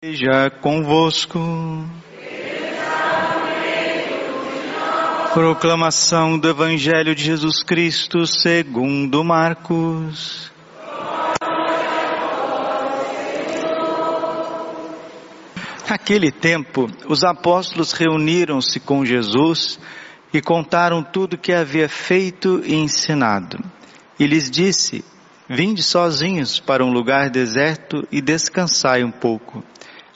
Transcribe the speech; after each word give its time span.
Seja 0.00 0.48
convosco. 0.48 1.40
Proclamação 5.34 6.38
do 6.38 6.48
Evangelho 6.48 7.16
de 7.16 7.24
Jesus 7.24 7.64
Cristo 7.64 8.24
segundo 8.24 9.24
Marcos. 9.24 10.52
Naquele 15.90 16.30
tempo, 16.30 16.88
os 17.08 17.24
apóstolos 17.24 17.90
reuniram-se 17.90 18.78
com 18.78 19.04
Jesus 19.04 19.80
e 20.32 20.40
contaram 20.40 21.02
tudo 21.02 21.34
o 21.34 21.38
que 21.38 21.52
havia 21.52 21.88
feito 21.88 22.62
e 22.64 22.76
ensinado. 22.76 23.58
E 24.16 24.28
lhes 24.28 24.48
disse: 24.48 25.04
Vinde 25.48 25.82
sozinhos 25.82 26.60
para 26.60 26.84
um 26.84 26.92
lugar 26.92 27.30
deserto 27.30 28.06
e 28.12 28.20
descansai 28.20 29.02
um 29.02 29.10
pouco. 29.10 29.64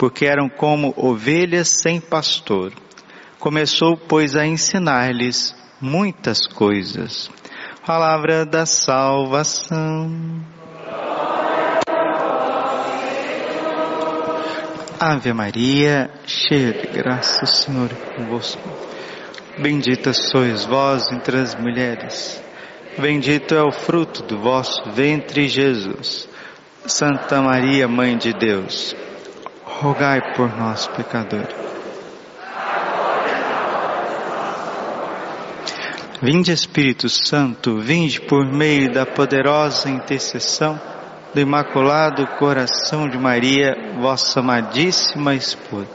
porque 0.00 0.24
eram 0.24 0.48
como 0.48 0.94
ovelhas 0.96 1.68
sem 1.68 2.00
pastor. 2.00 2.72
Começou, 3.38 3.98
pois, 3.98 4.34
a 4.34 4.46
ensinar-lhes 4.46 5.54
muitas 5.78 6.46
coisas. 6.46 7.30
Palavra 7.86 8.46
da 8.46 8.64
salvação. 8.64 10.42
Ave 14.98 15.34
Maria, 15.34 16.10
cheia 16.24 16.72
de 16.72 16.86
graça, 16.86 17.44
o 17.44 17.46
Senhor 17.46 17.90
é 17.92 18.16
convosco. 18.16 18.70
Bendita 19.58 20.14
sois 20.14 20.64
vós 20.64 21.12
entre 21.12 21.36
as 21.36 21.54
mulheres. 21.54 22.42
Bendito 22.98 23.54
é 23.54 23.62
o 23.62 23.70
fruto 23.70 24.22
do 24.22 24.38
vosso 24.38 24.82
ventre, 24.92 25.46
Jesus. 25.46 26.26
Santa 26.86 27.42
Maria, 27.42 27.86
Mãe 27.86 28.16
de 28.16 28.32
Deus 28.32 28.96
rogai 29.80 30.34
por 30.34 30.54
nós, 30.56 30.86
pecadores. 30.88 31.48
Vinde 36.22 36.52
Espírito 36.52 37.08
Santo, 37.08 37.78
vinde 37.78 38.20
por 38.20 38.44
meio 38.44 38.92
da 38.92 39.06
poderosa 39.06 39.88
intercessão 39.88 40.78
do 41.32 41.40
Imaculado 41.40 42.26
Coração 42.38 43.08
de 43.08 43.16
Maria, 43.16 43.74
vossa 43.98 44.40
amadíssima 44.40 45.34
esposa. 45.34 45.88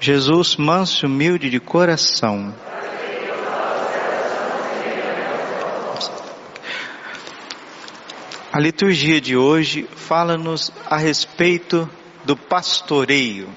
Jesus, 0.00 0.56
manso 0.56 1.04
e 1.04 1.06
humilde 1.06 1.50
de 1.50 1.60
coração. 1.60 2.54
A 8.50 8.58
liturgia 8.58 9.20
de 9.20 9.36
hoje 9.36 9.86
fala-nos 9.94 10.72
a 10.88 10.96
respeito 10.96 11.88
do 12.24 12.36
pastoreio. 12.36 13.48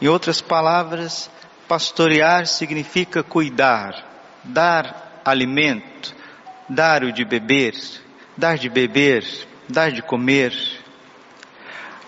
Em 0.00 0.08
outras 0.08 0.40
palavras, 0.40 1.30
pastorear 1.66 2.46
significa 2.46 3.22
cuidar, 3.22 3.92
dar 4.44 5.20
alimento, 5.24 6.14
dar 6.68 7.04
o 7.04 7.12
de 7.12 7.24
beber, 7.24 7.74
dar 8.36 8.56
de 8.56 8.68
beber, 8.68 9.24
dar 9.68 9.90
de 9.90 10.02
comer, 10.02 10.54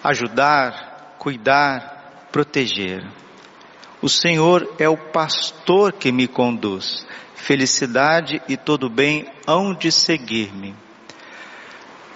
ajudar, 0.03 1.17
cuidar, 1.19 2.29
proteger. 2.33 3.07
O 4.01 4.09
Senhor 4.09 4.75
é 4.79 4.89
o 4.89 4.97
pastor 4.97 5.93
que 5.93 6.11
me 6.11 6.27
conduz. 6.27 7.07
Felicidade 7.35 8.41
e 8.49 8.57
todo 8.57 8.89
bem 8.89 9.31
hão 9.47 9.75
de 9.75 9.91
seguir-me. 9.91 10.75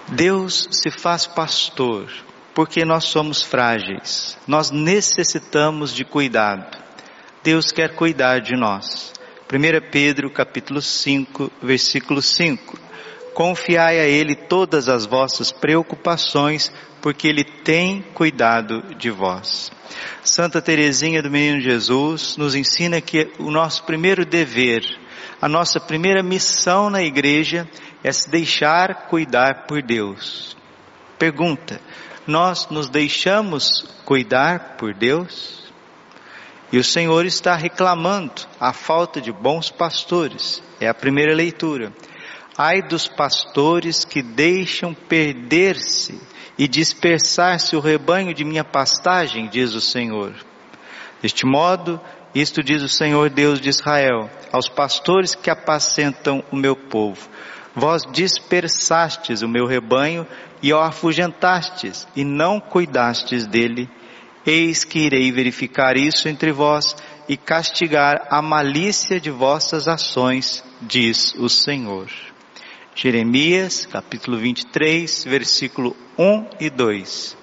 Deus 0.07 0.67
se 0.71 0.89
faz 0.89 1.27
pastor 1.27 2.09
porque 2.55 2.85
nós 2.85 3.03
somos 3.03 3.41
frágeis, 3.41 4.37
nós 4.47 4.71
necessitamos 4.71 5.93
de 5.93 6.05
cuidado. 6.05 6.77
Deus 7.43 7.71
quer 7.71 7.93
cuidar 7.95 8.39
de 8.39 8.55
nós. 8.55 9.13
1 9.51 9.91
Pedro 9.91 10.31
capítulo 10.31 10.81
5, 10.81 11.51
versículo 11.61 12.21
5. 12.21 12.79
Confiai 13.33 13.99
a 13.99 14.05
Ele 14.05 14.33
todas 14.33 14.87
as 14.87 15.05
vossas 15.05 15.51
preocupações, 15.51 16.71
porque 17.01 17.27
Ele 17.27 17.43
tem 17.43 18.01
cuidado 18.13 18.95
de 18.95 19.11
vós. 19.11 19.69
Santa 20.23 20.61
Teresinha 20.61 21.21
do 21.21 21.29
Menino 21.29 21.59
Jesus 21.59 22.37
nos 22.37 22.55
ensina 22.55 23.01
que 23.01 23.33
o 23.37 23.51
nosso 23.51 23.83
primeiro 23.83 24.25
dever, 24.25 24.81
a 25.41 25.49
nossa 25.49 25.77
primeira 25.79 26.23
missão 26.23 26.89
na 26.89 27.03
igreja 27.03 27.69
é 28.01 28.11
se 28.13 28.29
deixar 28.29 29.07
cuidar 29.07 29.65
por 29.67 29.81
Deus. 29.83 30.55
Pergunta: 31.19 31.81
nós 32.27 32.67
nos 32.69 32.89
deixamos 32.89 33.85
cuidar 34.05 34.75
por 34.77 34.93
Deus? 34.93 35.65
E 36.71 36.77
o 36.77 36.83
Senhor 36.83 37.25
está 37.25 37.55
reclamando 37.55 38.41
a 38.59 38.73
falta 38.73 39.21
de 39.21 39.31
bons 39.31 39.69
pastores. 39.69 40.61
É 40.79 40.87
a 40.87 40.93
primeira 40.93 41.33
leitura. 41.33 41.93
Ai 42.57 42.81
dos 42.81 43.07
pastores 43.07 44.03
que 44.03 44.21
deixam 44.21 44.93
perder-se 44.93 46.19
e 46.57 46.67
dispersar-se 46.67 47.75
o 47.75 47.79
rebanho 47.79 48.33
de 48.33 48.43
minha 48.43 48.63
pastagem, 48.63 49.47
diz 49.47 49.73
o 49.73 49.81
Senhor. 49.81 50.33
Deste 51.21 51.45
modo, 51.45 51.99
isto 52.33 52.63
diz 52.63 52.81
o 52.81 52.89
Senhor 52.89 53.29
Deus 53.29 53.59
de 53.59 53.69
Israel, 53.69 54.29
aos 54.51 54.67
pastores 54.67 55.35
que 55.35 55.49
apacentam 55.49 56.43
o 56.51 56.55
meu 56.55 56.75
povo. 56.75 57.29
Vós 57.75 58.03
dispersastes 58.11 59.41
o 59.41 59.49
meu 59.49 59.65
rebanho 59.65 60.25
e 60.65 60.73
o 60.73 60.79
afugentastes 60.79 62.07
e 62.15 62.23
não 62.23 62.59
cuidastes 62.59 63.45
dele, 63.45 63.87
eis 64.43 64.83
que 64.83 64.97
irei 64.97 65.31
verificar 65.31 65.95
isso 65.95 66.27
entre 66.27 66.51
vós 66.51 66.95
e 67.29 67.37
castigar 67.37 68.25
a 68.31 68.41
malícia 68.41 69.19
de 69.19 69.29
vossas 69.29 69.87
ações, 69.87 70.63
diz 70.81 71.35
o 71.35 71.47
Senhor. 71.47 72.09
Jeremias, 72.95 73.85
capítulo 73.85 74.39
23, 74.39 75.25
versículo 75.25 75.95
1 76.17 76.47
e 76.59 76.71
2. 76.71 77.37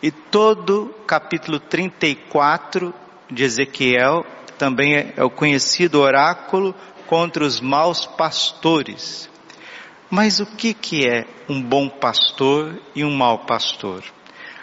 E 0.00 0.12
todo 0.12 0.94
capítulo 1.04 1.58
34 1.58 2.94
de 3.28 3.42
Ezequiel 3.42 4.24
também 4.56 5.12
é 5.16 5.24
o 5.24 5.30
conhecido 5.30 5.98
oráculo 6.00 6.72
contra 7.08 7.42
os 7.42 7.60
maus 7.60 8.06
pastores. 8.06 9.28
Mas 10.10 10.40
o 10.40 10.46
que, 10.46 10.72
que 10.72 11.06
é 11.06 11.26
um 11.48 11.62
bom 11.62 11.86
pastor 11.86 12.80
e 12.94 13.04
um 13.04 13.14
mau 13.14 13.40
pastor? 13.40 14.02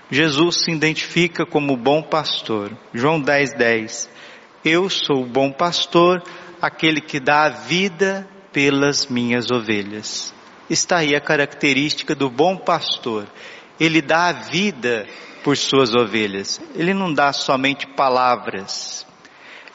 Jesus 0.09 0.63
se 0.63 0.72
identifica 0.72 1.45
como 1.45 1.78
bom 1.78 2.01
pastor. 2.01 2.75
João 2.91 3.22
10, 3.22 3.53
10. 3.53 4.09
Eu 4.63 4.89
sou 4.89 5.22
o 5.22 5.28
bom 5.28 5.51
pastor, 5.51 6.23
aquele 6.59 7.00
que 7.00 7.19
dá 7.19 7.44
a 7.44 7.50
vida 7.50 8.28
pelas 8.51 9.06
minhas 9.06 9.51
ovelhas. 9.51 10.33
Está 10.67 10.97
aí 10.97 11.16
a 11.16 11.22
característica 11.22 12.16
do 12.16 12.27
bom 12.27 12.57
pastor. 12.57 13.27
Ele 13.79 14.01
dá 14.01 14.29
a 14.29 14.31
vida 14.31 15.06
por 15.44 15.56
suas 15.56 15.94
ovelhas. 15.94 16.59
Ele 16.73 16.94
não 16.94 17.13
dá 17.13 17.31
somente 17.31 17.85
palavras. 17.85 19.06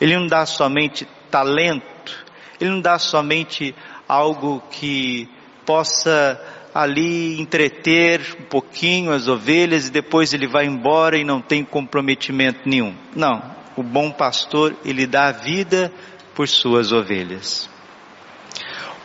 Ele 0.01 0.17
não 0.17 0.27
dá 0.27 0.45
somente 0.47 1.07
talento. 1.31 2.27
Ele 2.61 2.71
não 2.71 2.81
dá 2.81 2.99
somente 2.99 3.73
algo 4.09 4.61
que 4.69 5.29
possa 5.71 6.37
ali 6.75 7.41
entreter 7.41 8.21
um 8.41 8.43
pouquinho 8.43 9.13
as 9.13 9.29
ovelhas 9.29 9.87
e 9.87 9.93
depois 9.93 10.35
ele 10.35 10.49
vai 10.49 10.67
embora 10.67 11.17
e 11.17 11.23
não 11.23 11.41
tem 11.41 11.65
comprometimento 11.65 12.69
nenhum. 12.69 12.93
Não, 13.15 13.41
o 13.77 13.83
bom 13.85 14.11
pastor, 14.11 14.75
ele 14.85 15.07
dá 15.07 15.29
a 15.29 15.33
vida 15.33 15.93
por 16.35 16.49
suas 16.49 16.91
ovelhas. 16.91 17.71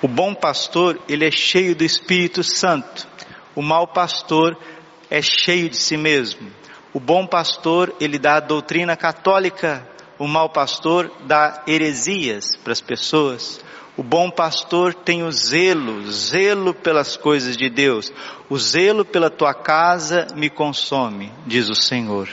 O 0.02 0.08
bom 0.08 0.34
pastor, 0.34 1.00
ele 1.08 1.28
é 1.28 1.30
cheio 1.30 1.76
do 1.76 1.84
Espírito 1.84 2.44
Santo. 2.44 3.08
O 3.56 3.62
mau 3.62 3.86
pastor 3.86 4.58
é 5.08 5.22
cheio 5.22 5.70
de 5.70 5.78
si 5.78 5.98
mesmo. 5.98 6.52
O 6.92 7.00
bom 7.00 7.28
pastor, 7.28 7.96
ele 8.00 8.18
dá 8.18 8.38
a 8.38 8.40
doutrina 8.40 8.98
católica. 8.98 9.88
O 10.18 10.28
mau 10.28 10.50
pastor 10.50 11.12
dá 11.28 11.62
heresias 11.68 12.56
para 12.64 12.74
as 12.74 12.82
pessoas. 12.82 13.64
O 13.98 14.04
bom 14.04 14.30
pastor 14.30 14.94
tem 14.94 15.24
o 15.24 15.32
zelo, 15.32 16.12
zelo 16.12 16.74
pelas 16.74 17.16
coisas 17.16 17.56
de 17.56 17.70
Deus. 17.70 18.12
O 18.50 18.60
zelo 18.60 19.06
pela 19.06 19.30
tua 19.30 19.54
casa 19.54 20.28
me 20.36 20.50
consome, 20.50 21.32
diz 21.48 21.70
o 21.70 21.76
Senhor. 21.76 22.28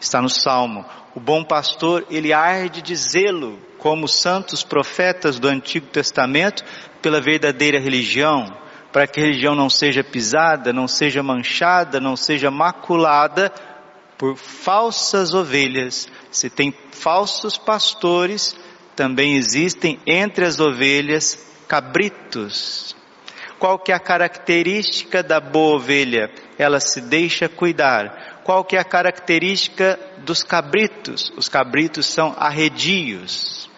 Está 0.00 0.20
no 0.20 0.28
Salmo. 0.28 0.84
O 1.14 1.20
bom 1.20 1.44
pastor, 1.44 2.04
ele 2.10 2.32
arde 2.32 2.82
de 2.82 2.96
zelo, 2.96 3.60
como 3.78 4.06
os 4.06 4.14
santos 4.20 4.64
profetas 4.64 5.38
do 5.38 5.46
Antigo 5.46 5.86
Testamento, 5.86 6.64
pela 7.00 7.20
verdadeira 7.20 7.78
religião, 7.78 8.52
para 8.92 9.06
que 9.06 9.20
a 9.20 9.22
religião 9.22 9.54
não 9.54 9.70
seja 9.70 10.02
pisada, 10.02 10.72
não 10.72 10.88
seja 10.88 11.22
manchada, 11.22 12.00
não 12.00 12.16
seja 12.16 12.50
maculada 12.50 13.52
por 14.16 14.36
falsas 14.36 15.32
ovelhas. 15.32 16.08
Se 16.30 16.50
tem 16.50 16.74
falsos 16.90 17.56
pastores, 17.56 18.56
também 18.98 19.36
existem 19.36 20.00
entre 20.04 20.44
as 20.44 20.58
ovelhas 20.58 21.38
cabritos. 21.68 22.96
Qual 23.56 23.78
que 23.78 23.92
é 23.92 23.94
a 23.94 24.00
característica 24.00 25.22
da 25.22 25.38
boa 25.38 25.76
ovelha? 25.76 26.28
Ela 26.58 26.80
se 26.80 27.00
deixa 27.00 27.48
cuidar. 27.48 28.42
Qual 28.42 28.64
que 28.64 28.74
é 28.74 28.80
a 28.80 28.84
característica 28.84 29.96
dos 30.24 30.42
cabritos? 30.42 31.32
Os 31.36 31.48
cabritos 31.48 32.06
são 32.06 32.34
arredios. 32.36 33.70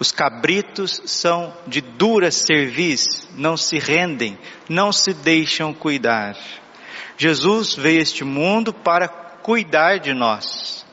Os 0.00 0.10
cabritos 0.10 1.00
são 1.04 1.56
de 1.68 1.80
dura 1.80 2.32
cerviz, 2.32 3.28
não 3.36 3.56
se 3.56 3.78
rendem, 3.78 4.36
não 4.68 4.90
se 4.90 5.14
deixam 5.14 5.72
cuidar. 5.72 6.36
Jesus 7.16 7.74
veio 7.74 8.00
a 8.00 8.02
este 8.02 8.24
mundo 8.24 8.74
para 8.74 9.06
cuidar 9.06 10.00
de 10.00 10.12
nós. 10.12 10.84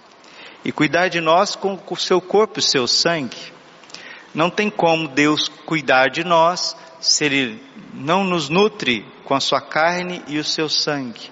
E 0.63 0.72
cuidar 0.72 1.07
de 1.07 1.19
nós 1.19 1.56
com 1.56 1.80
o 1.89 1.98
seu 1.98 2.22
corpo 2.22 2.60
o 2.60 2.62
seu 2.62 2.86
sangue. 2.86 3.61
Não 4.33 4.50
tem 4.50 4.69
como 4.69 5.07
Deus 5.07 5.48
cuidar 5.66 6.10
de 6.10 6.24
nós 6.24 6.75
se 7.00 7.25
Ele 7.25 7.63
não 7.94 8.24
nos 8.24 8.50
nutre 8.50 9.06
com 9.25 9.36
a 9.36 9.39
sua 9.39 9.60
carne 9.60 10.24
e 10.28 10.38
o 10.38 10.44
seu 10.44 10.69
sangue. 10.69 11.30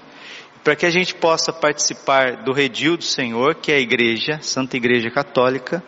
Para 0.64 0.76
que 0.76 0.86
a 0.86 0.90
gente 0.90 1.16
possa 1.16 1.54
participar 1.54 2.44
do 2.44 2.52
redil 2.52 2.98
do 2.98 3.04
Senhor, 3.04 3.56
que 3.56 3.72
é 3.72 3.76
a 3.76 3.80
igreja, 3.80 4.40
Santa 4.42 4.76
Igreja 4.76 5.10
Católica, 5.10 5.84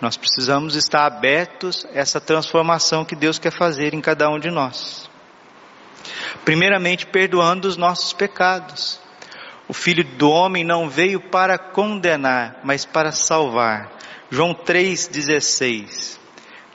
nós 0.00 0.16
precisamos 0.16 0.74
estar 0.74 1.06
abertos 1.06 1.84
a 1.86 1.98
essa 1.98 2.20
transformação 2.20 3.04
que 3.04 3.16
Deus 3.16 3.38
quer 3.38 3.50
fazer 3.50 3.94
em 3.94 4.00
cada 4.00 4.28
um 4.30 4.38
de 4.38 4.50
nós. 4.50 5.10
Primeiramente, 6.44 7.06
perdoando 7.06 7.68
os 7.68 7.76
nossos 7.76 8.12
pecados. 8.12 9.00
O 9.66 9.74
Filho 9.74 10.04
do 10.04 10.30
Homem 10.30 10.64
não 10.64 10.88
veio 10.88 11.20
para 11.20 11.58
condenar, 11.58 12.60
mas 12.64 12.86
para 12.86 13.12
salvar. 13.12 13.92
João 14.30 14.54
3,16. 14.54 16.17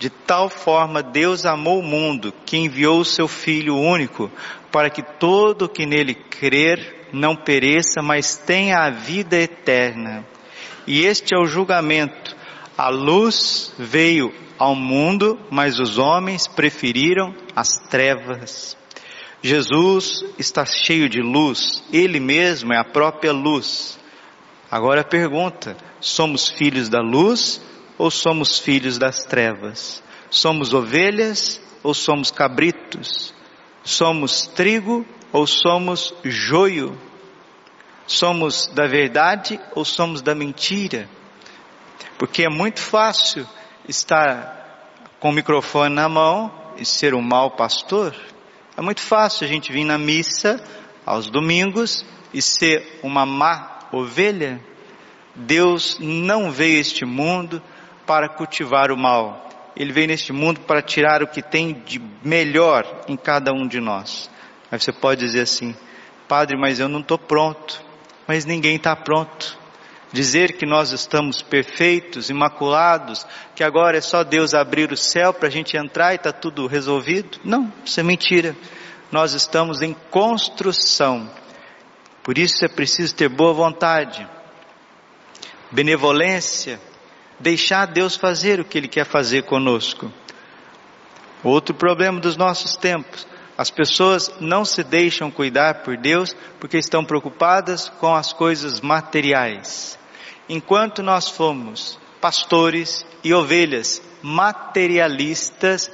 De 0.03 0.09
tal 0.09 0.49
forma 0.49 1.01
Deus 1.01 1.45
amou 1.45 1.79
o 1.79 1.81
mundo 1.81 2.33
que 2.45 2.57
enviou 2.57 2.99
o 2.99 3.05
seu 3.05 3.25
Filho 3.25 3.77
único, 3.77 4.29
para 4.69 4.89
que 4.89 5.01
todo 5.01 5.69
que 5.69 5.85
nele 5.85 6.13
crer 6.13 7.07
não 7.13 7.37
pereça, 7.37 8.01
mas 8.01 8.35
tenha 8.35 8.79
a 8.79 8.89
vida 8.89 9.37
eterna. 9.37 10.27
E 10.85 11.05
este 11.05 11.33
é 11.33 11.39
o 11.39 11.45
julgamento 11.45 12.35
a 12.77 12.89
luz 12.89 13.73
veio 13.79 14.33
ao 14.59 14.75
mundo, 14.75 15.39
mas 15.49 15.79
os 15.79 15.97
homens 15.97 16.49
preferiram 16.49 17.33
as 17.55 17.69
trevas. 17.89 18.75
Jesus 19.41 20.25
está 20.37 20.65
cheio 20.65 21.07
de 21.07 21.21
luz, 21.21 21.81
Ele 21.93 22.19
mesmo 22.19 22.73
é 22.73 22.77
a 22.77 22.83
própria 22.83 23.31
luz. 23.31 23.97
Agora 24.69 24.99
a 24.99 25.05
pergunta: 25.05 25.77
somos 26.01 26.49
filhos 26.49 26.89
da 26.89 26.99
luz 26.99 27.61
ou 27.97 28.09
somos 28.09 28.59
filhos 28.59 28.97
das 28.97 29.23
trevas? 29.23 30.03
Somos 30.29 30.73
ovelhas 30.73 31.61
ou 31.83 31.93
somos 31.93 32.31
cabritos? 32.31 33.33
Somos 33.83 34.47
trigo 34.47 35.05
ou 35.31 35.45
somos 35.45 36.13
joio? 36.23 36.97
Somos 38.05 38.67
da 38.67 38.87
verdade 38.87 39.59
ou 39.75 39.85
somos 39.85 40.21
da 40.21 40.33
mentira? 40.33 41.09
Porque 42.17 42.43
é 42.43 42.49
muito 42.49 42.79
fácil 42.79 43.47
estar 43.87 44.63
com 45.19 45.29
o 45.29 45.33
microfone 45.33 45.93
na 45.93 46.09
mão 46.09 46.51
e 46.77 46.85
ser 46.85 47.13
um 47.13 47.21
mau 47.21 47.51
pastor. 47.51 48.15
É 48.75 48.81
muito 48.81 49.01
fácil 49.01 49.45
a 49.45 49.47
gente 49.47 49.71
vir 49.71 49.83
na 49.83 49.97
missa 49.97 50.63
aos 51.05 51.29
domingos 51.29 52.05
e 52.33 52.41
ser 52.41 52.99
uma 53.03 53.25
má 53.25 53.87
ovelha. 53.91 54.59
Deus 55.35 55.97
não 55.99 56.51
veio 56.51 56.77
a 56.77 56.81
este 56.81 57.05
mundo 57.05 57.61
para 58.05 58.29
cultivar 58.29 58.91
o 58.91 58.97
mal. 58.97 59.49
Ele 59.75 59.91
veio 59.91 60.07
neste 60.07 60.31
mundo 60.31 60.61
para 60.61 60.81
tirar 60.81 61.23
o 61.23 61.27
que 61.27 61.41
tem 61.41 61.73
de 61.85 62.01
melhor 62.23 62.85
em 63.07 63.17
cada 63.17 63.51
um 63.51 63.67
de 63.67 63.79
nós. 63.79 64.29
Aí 64.71 64.79
você 64.79 64.91
pode 64.91 65.21
dizer 65.21 65.41
assim, 65.41 65.75
Padre, 66.27 66.57
mas 66.57 66.79
eu 66.79 66.87
não 66.87 66.99
estou 66.99 67.17
pronto. 67.17 67.81
Mas 68.27 68.45
ninguém 68.45 68.75
está 68.75 68.95
pronto 68.95 69.57
dizer 70.13 70.53
que 70.53 70.65
nós 70.65 70.91
estamos 70.91 71.41
perfeitos, 71.41 72.29
imaculados, 72.29 73.25
que 73.55 73.63
agora 73.63 73.97
é 73.97 74.01
só 74.01 74.23
Deus 74.23 74.53
abrir 74.53 74.91
o 74.91 74.95
céu 74.95 75.33
para 75.33 75.47
a 75.47 75.51
gente 75.51 75.75
entrar 75.75 76.13
e 76.13 76.17
está 76.17 76.31
tudo 76.31 76.67
resolvido? 76.67 77.39
Não, 77.43 77.73
isso 77.83 77.99
é 77.99 78.03
mentira. 78.03 78.55
Nós 79.11 79.33
estamos 79.33 79.81
em 79.81 79.93
construção. 80.11 81.29
Por 82.21 82.37
isso 82.37 82.63
é 82.63 82.67
preciso 82.67 83.15
ter 83.15 83.27
boa 83.27 83.53
vontade, 83.53 84.25
benevolência, 85.71 86.79
deixar 87.43 87.85
Deus 87.85 88.15
fazer 88.15 88.59
o 88.59 88.65
que 88.65 88.77
Ele 88.77 88.87
quer 88.87 89.05
fazer 89.05 89.43
conosco. 89.43 90.11
Outro 91.43 91.75
problema 91.75 92.19
dos 92.19 92.35
nossos 92.35 92.75
tempos. 92.75 93.27
As 93.55 93.69
pessoas 93.69 94.33
não 94.39 94.65
se 94.65 94.83
deixam 94.83 95.29
cuidar 95.29 95.83
por 95.83 95.95
Deus 95.95 96.35
porque 96.59 96.77
estão 96.77 97.05
preocupadas 97.05 97.87
com 97.99 98.15
as 98.15 98.33
coisas 98.33 98.81
materiais 98.81 99.99
enquanto 100.47 101.01
nós 101.01 101.29
fomos 101.29 101.99
pastores 102.19 103.05
e 103.23 103.33
ovelhas 103.33 104.01
materialistas, 104.21 105.91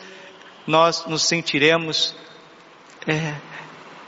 nós 0.68 1.06
nos 1.06 1.24
sentiremos 1.24 2.16
é, 3.08 3.36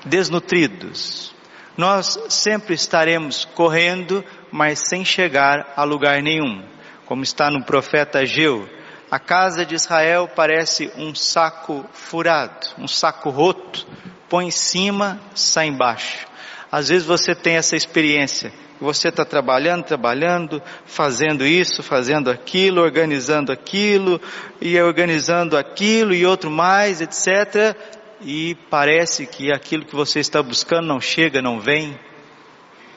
desnutridos. 0.05 1.33
Nós 1.75 2.19
sempre 2.29 2.75
estaremos 2.75 3.45
correndo, 3.45 4.23
mas 4.51 4.79
sem 4.87 5.03
chegar 5.03 5.73
a 5.75 5.83
lugar 5.83 6.21
nenhum. 6.21 6.63
Como 7.11 7.23
está 7.23 7.51
no 7.51 7.61
profeta 7.61 8.19
Ageu, 8.19 8.69
a 9.11 9.19
casa 9.19 9.65
de 9.65 9.75
Israel 9.75 10.29
parece 10.33 10.89
um 10.95 11.13
saco 11.13 11.85
furado, 11.91 12.67
um 12.77 12.87
saco 12.87 13.29
roto, 13.29 13.85
põe 14.29 14.47
em 14.47 14.51
cima, 14.51 15.19
sai 15.35 15.67
embaixo. 15.67 16.25
Às 16.71 16.87
vezes 16.87 17.05
você 17.05 17.35
tem 17.35 17.57
essa 17.57 17.75
experiência 17.75 18.53
você 18.79 19.09
está 19.09 19.25
trabalhando, 19.25 19.83
trabalhando, 19.83 20.63
fazendo 20.85 21.45
isso, 21.45 21.83
fazendo 21.83 22.31
aquilo, 22.31 22.81
organizando 22.81 23.51
aquilo, 23.51 24.19
e 24.61 24.79
organizando 24.79 25.57
aquilo 25.57 26.13
e 26.15 26.25
outro 26.25 26.49
mais, 26.49 27.01
etc. 27.01 27.75
E 28.21 28.55
parece 28.69 29.27
que 29.27 29.51
aquilo 29.51 29.83
que 29.83 29.95
você 29.95 30.21
está 30.21 30.41
buscando 30.41 30.87
não 30.87 31.01
chega, 31.01 31.41
não 31.41 31.59
vem. 31.59 31.99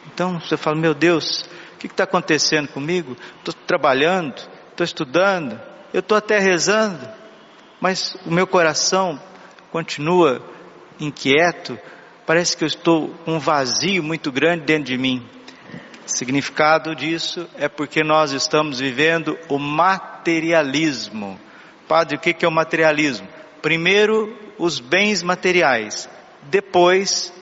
Então 0.06 0.38
você 0.38 0.56
fala, 0.56 0.76
meu 0.76 0.94
Deus, 0.94 1.44
que 1.88 1.94
está 1.94 2.04
acontecendo 2.04 2.68
comigo? 2.68 3.16
Estou 3.38 3.54
trabalhando, 3.66 4.34
estou 4.70 4.84
estudando, 4.84 5.60
eu 5.92 6.00
estou 6.00 6.16
até 6.16 6.38
rezando, 6.38 7.08
mas 7.80 8.16
o 8.26 8.30
meu 8.30 8.46
coração 8.46 9.20
continua 9.70 10.42
inquieto, 10.98 11.78
parece 12.26 12.56
que 12.56 12.64
eu 12.64 12.68
estou 12.68 13.08
com 13.24 13.34
um 13.34 13.38
vazio 13.38 14.02
muito 14.02 14.32
grande 14.32 14.64
dentro 14.64 14.84
de 14.84 14.98
mim. 14.98 15.26
Significado 16.06 16.94
disso 16.94 17.48
é 17.56 17.68
porque 17.68 18.02
nós 18.04 18.32
estamos 18.32 18.78
vivendo 18.78 19.38
o 19.48 19.58
materialismo. 19.58 21.40
Padre, 21.88 22.16
o 22.16 22.20
que 22.20 22.44
é 22.44 22.48
o 22.48 22.52
materialismo? 22.52 23.26
Primeiro, 23.62 24.36
os 24.58 24.80
bens 24.80 25.22
materiais, 25.22 26.08
depois, 26.42 27.32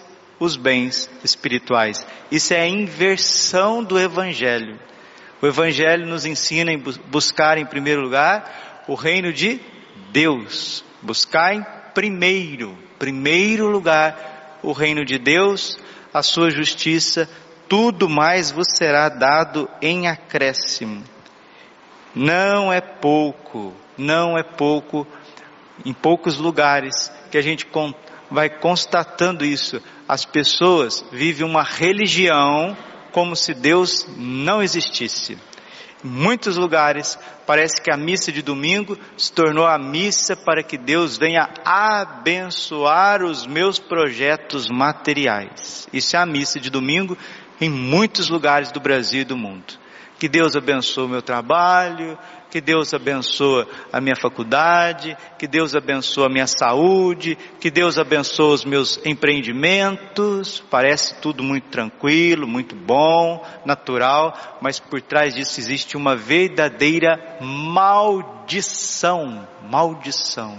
os 0.42 0.56
bens 0.56 1.08
espirituais. 1.22 2.04
Isso 2.30 2.52
é 2.52 2.60
a 2.60 2.68
inversão 2.68 3.82
do 3.82 3.98
Evangelho. 3.98 4.78
O 5.40 5.46
Evangelho 5.46 6.06
nos 6.06 6.26
ensina 6.26 6.72
a 6.72 7.08
buscar 7.08 7.58
em 7.58 7.66
primeiro 7.66 8.02
lugar 8.02 8.84
o 8.88 8.94
reino 8.94 9.32
de 9.32 9.60
Deus. 10.10 10.84
Buscar 11.00 11.54
em 11.54 11.64
primeiro, 11.94 12.76
primeiro 12.98 13.68
lugar, 13.68 14.58
o 14.62 14.72
reino 14.72 15.04
de 15.04 15.18
Deus, 15.18 15.78
a 16.12 16.22
sua 16.22 16.50
justiça, 16.50 17.28
tudo 17.68 18.08
mais 18.08 18.50
vos 18.50 18.66
será 18.76 19.08
dado 19.08 19.68
em 19.80 20.08
acréscimo. 20.08 21.04
Não 22.14 22.72
é 22.72 22.80
pouco, 22.80 23.72
não 23.96 24.36
é 24.36 24.42
pouco, 24.42 25.06
em 25.84 25.92
poucos 25.92 26.36
lugares 26.38 27.10
que 27.30 27.38
a 27.38 27.42
gente 27.42 27.64
vai 28.32 28.48
constatando 28.48 29.44
isso. 29.44 29.80
As 30.08 30.24
pessoas 30.24 31.04
vivem 31.12 31.46
uma 31.46 31.62
religião 31.62 32.76
como 33.12 33.36
se 33.36 33.54
Deus 33.54 34.06
não 34.16 34.62
existisse. 34.62 35.38
Em 36.04 36.08
muitos 36.08 36.56
lugares 36.56 37.18
parece 37.46 37.80
que 37.80 37.92
a 37.92 37.96
missa 37.96 38.32
de 38.32 38.42
domingo 38.42 38.98
se 39.16 39.32
tornou 39.32 39.66
a 39.66 39.78
missa 39.78 40.34
para 40.34 40.62
que 40.62 40.76
Deus 40.76 41.16
venha 41.16 41.48
abençoar 41.64 43.22
os 43.22 43.46
meus 43.46 43.78
projetos 43.78 44.68
materiais. 44.68 45.86
Isso 45.92 46.16
é 46.16 46.18
a 46.18 46.26
missa 46.26 46.58
de 46.58 46.70
domingo 46.70 47.16
em 47.60 47.70
muitos 47.70 48.28
lugares 48.28 48.72
do 48.72 48.80
Brasil 48.80 49.20
e 49.20 49.24
do 49.24 49.36
mundo. 49.36 49.81
Que 50.22 50.28
Deus 50.28 50.54
abençoe 50.54 51.06
o 51.06 51.08
meu 51.08 51.20
trabalho, 51.20 52.16
que 52.48 52.60
Deus 52.60 52.94
abençoe 52.94 53.66
a 53.92 54.00
minha 54.00 54.14
faculdade, 54.14 55.16
que 55.36 55.48
Deus 55.48 55.74
abençoe 55.74 56.26
a 56.26 56.28
minha 56.28 56.46
saúde, 56.46 57.36
que 57.58 57.72
Deus 57.72 57.98
abençoe 57.98 58.54
os 58.54 58.64
meus 58.64 59.04
empreendimentos. 59.04 60.62
Parece 60.70 61.20
tudo 61.20 61.42
muito 61.42 61.64
tranquilo, 61.70 62.46
muito 62.46 62.76
bom, 62.76 63.44
natural, 63.64 64.32
mas 64.60 64.78
por 64.78 65.02
trás 65.02 65.34
disso 65.34 65.58
existe 65.58 65.96
uma 65.96 66.14
verdadeira 66.14 67.38
maldição. 67.40 69.44
Maldição. 69.68 70.56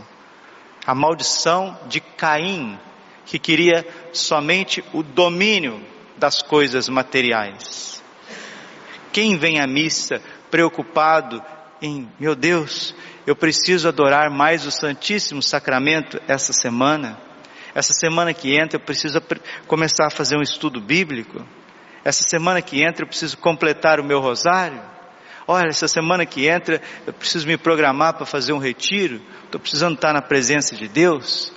A 0.85 0.93
maldição 0.93 1.79
de 1.87 2.01
Caim, 2.01 2.77
que 3.25 3.39
queria 3.39 3.87
somente 4.11 4.83
o 4.91 5.01
domínio 5.01 5.81
das 6.17 6.41
coisas 6.41 6.89
materiais. 6.89 8.02
Quem 9.13 9.37
vem 9.37 9.61
à 9.61 9.67
missa 9.67 10.19
preocupado 10.49 11.39
em, 11.79 12.09
meu 12.19 12.35
Deus, 12.35 12.95
eu 13.27 13.35
preciso 13.35 13.87
adorar 13.87 14.31
mais 14.31 14.65
o 14.65 14.71
Santíssimo 14.71 15.41
Sacramento 15.41 16.19
essa 16.27 16.51
semana. 16.51 17.17
Essa 17.75 17.93
semana 17.93 18.33
que 18.33 18.55
entra 18.55 18.77
eu 18.77 18.83
preciso 18.83 19.21
começar 19.67 20.07
a 20.07 20.09
fazer 20.09 20.35
um 20.35 20.41
estudo 20.41 20.81
bíblico. 20.81 21.45
Essa 22.03 22.23
semana 22.27 22.59
que 22.59 22.83
entra 22.83 23.03
eu 23.03 23.07
preciso 23.07 23.37
completar 23.37 23.99
o 23.99 24.03
meu 24.03 24.19
rosário. 24.19 24.81
Olha, 25.47 25.67
essa 25.67 25.87
semana 25.87 26.25
que 26.25 26.47
entra 26.47 26.81
eu 27.05 27.13
preciso 27.13 27.45
me 27.45 27.55
programar 27.55 28.15
para 28.15 28.25
fazer 28.25 28.51
um 28.51 28.57
retiro. 28.57 29.21
Estou 29.45 29.61
precisando 29.61 29.93
estar 29.93 30.11
na 30.11 30.23
presença 30.23 30.75
de 30.75 30.87
Deus. 30.87 31.53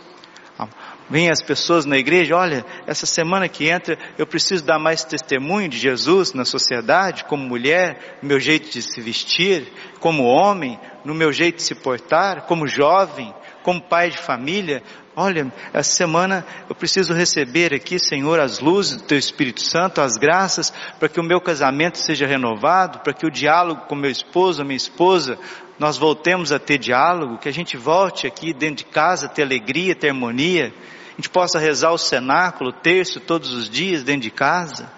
Vêm 1.08 1.30
as 1.30 1.40
pessoas 1.40 1.86
na 1.86 1.96
igreja, 1.96 2.34
olha, 2.34 2.64
essa 2.84 3.06
semana 3.06 3.48
que 3.48 3.68
entra 3.68 3.96
eu 4.18 4.26
preciso 4.26 4.64
dar 4.64 4.78
mais 4.78 5.04
testemunho 5.04 5.68
de 5.68 5.78
Jesus 5.78 6.32
na 6.32 6.44
sociedade, 6.44 7.24
como 7.24 7.46
mulher, 7.46 8.18
no 8.20 8.28
meu 8.28 8.40
jeito 8.40 8.68
de 8.70 8.82
se 8.82 9.00
vestir, 9.00 9.72
como 10.00 10.24
homem, 10.24 10.78
no 11.04 11.14
meu 11.14 11.32
jeito 11.32 11.56
de 11.56 11.62
se 11.62 11.76
portar, 11.76 12.42
como 12.46 12.66
jovem, 12.66 13.32
como 13.62 13.80
pai 13.80 14.10
de 14.10 14.18
família. 14.18 14.82
Olha, 15.14 15.52
essa 15.72 15.94
semana 15.94 16.44
eu 16.68 16.74
preciso 16.74 17.14
receber 17.14 17.72
aqui, 17.72 18.00
Senhor, 18.00 18.40
as 18.40 18.58
luzes 18.58 18.96
do 18.96 19.04
Teu 19.04 19.16
Espírito 19.16 19.62
Santo, 19.62 20.00
as 20.00 20.16
graças, 20.16 20.72
para 20.98 21.08
que 21.08 21.20
o 21.20 21.24
meu 21.24 21.40
casamento 21.40 21.98
seja 21.98 22.26
renovado, 22.26 22.98
para 22.98 23.12
que 23.12 23.24
o 23.24 23.30
diálogo 23.30 23.82
com 23.82 23.94
meu 23.94 24.10
esposo, 24.10 24.64
minha 24.64 24.76
esposa, 24.76 25.38
nós 25.78 25.96
voltemos 25.96 26.50
a 26.50 26.58
ter 26.58 26.78
diálogo, 26.78 27.38
que 27.38 27.48
a 27.48 27.52
gente 27.52 27.76
volte 27.76 28.26
aqui 28.26 28.52
dentro 28.52 28.84
de 28.84 28.86
casa, 28.86 29.28
ter 29.28 29.42
alegria, 29.42 29.94
ter 29.94 30.08
harmonia 30.08 30.74
a 31.16 31.20
gente 31.20 31.30
possa 31.30 31.58
rezar 31.58 31.92
o 31.92 31.98
cenáculo, 31.98 32.68
o 32.68 32.72
terço 32.74 33.20
todos 33.20 33.54
os 33.54 33.70
dias 33.70 34.02
dentro 34.02 34.20
de 34.20 34.30
casa. 34.30 34.92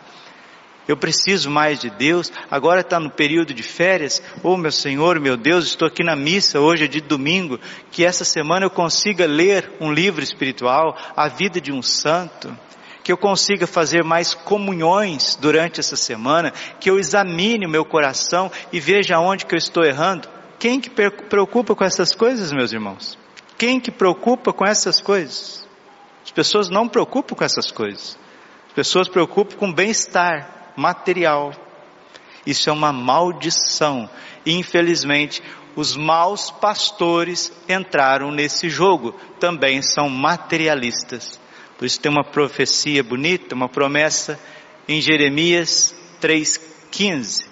Eu 0.89 0.97
preciso 0.97 1.49
mais 1.49 1.79
de 1.79 1.91
Deus. 1.91 2.33
Agora 2.51 2.81
está 2.81 2.99
no 2.99 3.09
período 3.09 3.55
de 3.55 3.63
férias. 3.63 4.21
Oh, 4.43 4.57
meu 4.57 4.73
Senhor, 4.73 5.21
meu 5.21 5.37
Deus, 5.37 5.67
estou 5.67 5.87
aqui 5.87 6.03
na 6.03 6.17
missa. 6.17 6.59
Hoje 6.59 6.87
é 6.87 6.89
de 6.89 7.01
domingo. 7.01 7.61
Que 7.93 8.05
essa 8.05 8.25
semana 8.25 8.67
eu 8.67 8.71
consiga 8.71 9.27
ler 9.27 9.71
um 9.81 9.93
livro 9.93 10.25
espiritual, 10.25 10.97
a 11.15 11.29
vida 11.29 11.61
de 11.61 11.71
um 11.71 11.83
santo. 11.83 12.57
Que 13.05 13.13
eu 13.13 13.19
consiga 13.19 13.67
fazer 13.67 14.03
mais 14.03 14.35
comunhões 14.35 15.37
durante 15.37 15.79
essa 15.79 15.95
semana. 15.95 16.53
Que 16.81 16.91
eu 16.91 16.99
examine 16.99 17.65
o 17.65 17.71
meu 17.71 17.85
coração 17.85 18.51
e 18.73 18.81
veja 18.81 19.21
onde 19.21 19.47
que 19.47 19.55
eu 19.55 19.59
estou 19.59 19.85
errando. 19.85 20.27
Quem 20.59 20.81
que 20.81 20.91
preocupa 20.91 21.77
com 21.77 21.85
essas 21.85 22.13
coisas, 22.13 22.51
meus 22.51 22.73
irmãos? 22.73 23.17
Quem 23.57 23.79
que 23.79 23.93
preocupa 23.93 24.53
com 24.55 24.67
essas 24.67 25.01
coisas? 25.01 25.68
As 26.29 26.33
pessoas 26.33 26.69
não 26.69 26.87
preocupam 26.87 27.35
com 27.35 27.43
essas 27.43 27.71
coisas. 27.71 28.19
As 28.67 28.75
pessoas 28.75 29.09
preocupam 29.09 29.57
com 29.57 29.73
bem-estar 29.73 30.75
material. 30.77 31.55
Isso 32.45 32.69
é 32.69 32.73
uma 32.73 32.93
maldição. 32.93 34.11
Infelizmente, 34.45 35.43
os 35.75 35.97
maus 35.97 36.51
pastores 36.51 37.51
entraram 37.67 38.31
nesse 38.31 38.69
jogo. 38.69 39.19
Também 39.41 39.81
são 39.81 40.11
materialistas. 40.11 41.41
Por 41.79 41.87
isso 41.87 41.99
tem 41.99 42.13
uma 42.13 42.25
profecia 42.25 43.03
bonita, 43.03 43.55
uma 43.55 43.71
promessa 43.71 44.39
em 44.87 45.01
Jeremias 45.01 45.95
3,15. 46.21 47.47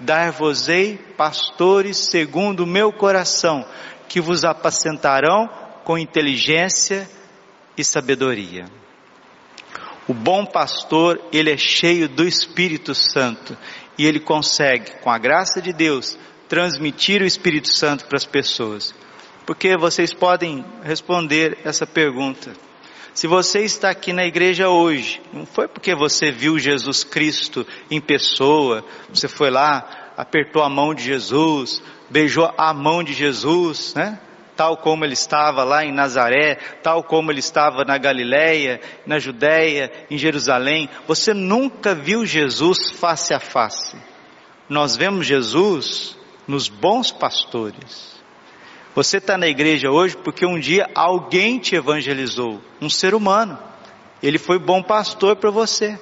Dar-vos-ei 0.00 0.96
pastores 1.18 1.98
segundo 1.98 2.60
o 2.60 2.66
meu 2.66 2.94
coração, 2.94 3.66
que 4.08 4.22
vos 4.22 4.42
apacentarão 4.42 5.50
com 5.84 5.98
inteligência 5.98 7.06
e 7.76 7.84
sabedoria. 7.84 8.66
O 10.08 10.14
bom 10.14 10.44
pastor, 10.44 11.20
ele 11.32 11.50
é 11.50 11.56
cheio 11.56 12.08
do 12.08 12.26
Espírito 12.26 12.94
Santo 12.94 13.56
e 13.96 14.06
ele 14.06 14.18
consegue, 14.18 14.92
com 15.00 15.10
a 15.10 15.18
graça 15.18 15.62
de 15.62 15.72
Deus, 15.72 16.18
transmitir 16.48 17.22
o 17.22 17.26
Espírito 17.26 17.68
Santo 17.68 18.06
para 18.06 18.16
as 18.16 18.26
pessoas. 18.26 18.94
Porque 19.46 19.76
vocês 19.76 20.12
podem 20.12 20.64
responder 20.82 21.58
essa 21.64 21.86
pergunta. 21.86 22.52
Se 23.14 23.26
você 23.26 23.60
está 23.60 23.90
aqui 23.90 24.12
na 24.12 24.24
igreja 24.24 24.68
hoje, 24.68 25.20
não 25.32 25.44
foi 25.44 25.68
porque 25.68 25.94
você 25.94 26.30
viu 26.30 26.58
Jesus 26.58 27.04
Cristo 27.04 27.66
em 27.90 28.00
pessoa, 28.00 28.84
você 29.08 29.28
foi 29.28 29.50
lá, 29.50 30.12
apertou 30.16 30.62
a 30.62 30.68
mão 30.68 30.94
de 30.94 31.04
Jesus, 31.04 31.82
beijou 32.08 32.52
a 32.56 32.72
mão 32.72 33.02
de 33.02 33.12
Jesus, 33.12 33.94
né? 33.94 34.18
Tal 34.56 34.76
como 34.76 35.04
ele 35.04 35.14
estava 35.14 35.64
lá 35.64 35.84
em 35.84 35.92
Nazaré, 35.92 36.56
tal 36.82 37.02
como 37.02 37.30
ele 37.30 37.40
estava 37.40 37.84
na 37.84 37.98
Galiléia, 37.98 38.80
na 39.06 39.18
Judéia, 39.18 39.90
em 40.10 40.18
Jerusalém. 40.18 40.88
Você 41.06 41.32
nunca 41.32 41.94
viu 41.94 42.24
Jesus 42.24 42.90
face 42.92 43.34
a 43.34 43.40
face. 43.40 43.96
Nós 44.68 44.96
vemos 44.96 45.26
Jesus 45.26 46.16
nos 46.46 46.68
bons 46.68 47.10
pastores. 47.10 48.12
Você 48.94 49.16
está 49.16 49.38
na 49.38 49.48
igreja 49.48 49.90
hoje 49.90 50.16
porque 50.16 50.44
um 50.44 50.58
dia 50.58 50.88
alguém 50.94 51.58
te 51.58 51.74
evangelizou, 51.74 52.60
um 52.80 52.90
ser 52.90 53.14
humano. 53.14 53.58
Ele 54.22 54.38
foi 54.38 54.58
bom 54.58 54.82
pastor 54.82 55.36
para 55.36 55.50
você 55.50 55.98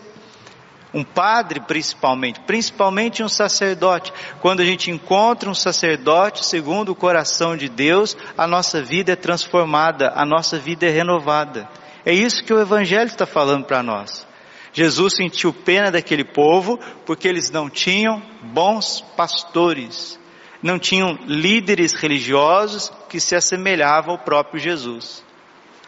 um 0.92 1.04
padre 1.04 1.60
principalmente, 1.60 2.40
principalmente 2.40 3.22
um 3.22 3.28
sacerdote. 3.28 4.12
Quando 4.40 4.60
a 4.60 4.64
gente 4.64 4.90
encontra 4.90 5.48
um 5.48 5.54
sacerdote 5.54 6.44
segundo 6.44 6.90
o 6.90 6.94
coração 6.94 7.56
de 7.56 7.68
Deus, 7.68 8.16
a 8.36 8.46
nossa 8.46 8.82
vida 8.82 9.12
é 9.12 9.16
transformada, 9.16 10.12
a 10.14 10.24
nossa 10.24 10.58
vida 10.58 10.86
é 10.86 10.90
renovada. 10.90 11.68
É 12.04 12.12
isso 12.12 12.44
que 12.44 12.52
o 12.52 12.60
Evangelho 12.60 13.08
está 13.08 13.26
falando 13.26 13.64
para 13.64 13.82
nós. 13.82 14.26
Jesus 14.72 15.16
sentiu 15.16 15.52
pena 15.52 15.90
daquele 15.90 16.24
povo 16.24 16.78
porque 17.04 17.26
eles 17.26 17.50
não 17.50 17.68
tinham 17.68 18.22
bons 18.42 19.00
pastores, 19.16 20.18
não 20.62 20.78
tinham 20.78 21.18
líderes 21.26 21.94
religiosos 21.94 22.92
que 23.08 23.18
se 23.18 23.34
assemelhavam 23.34 24.12
ao 24.12 24.18
próprio 24.18 24.60
Jesus. 24.60 25.24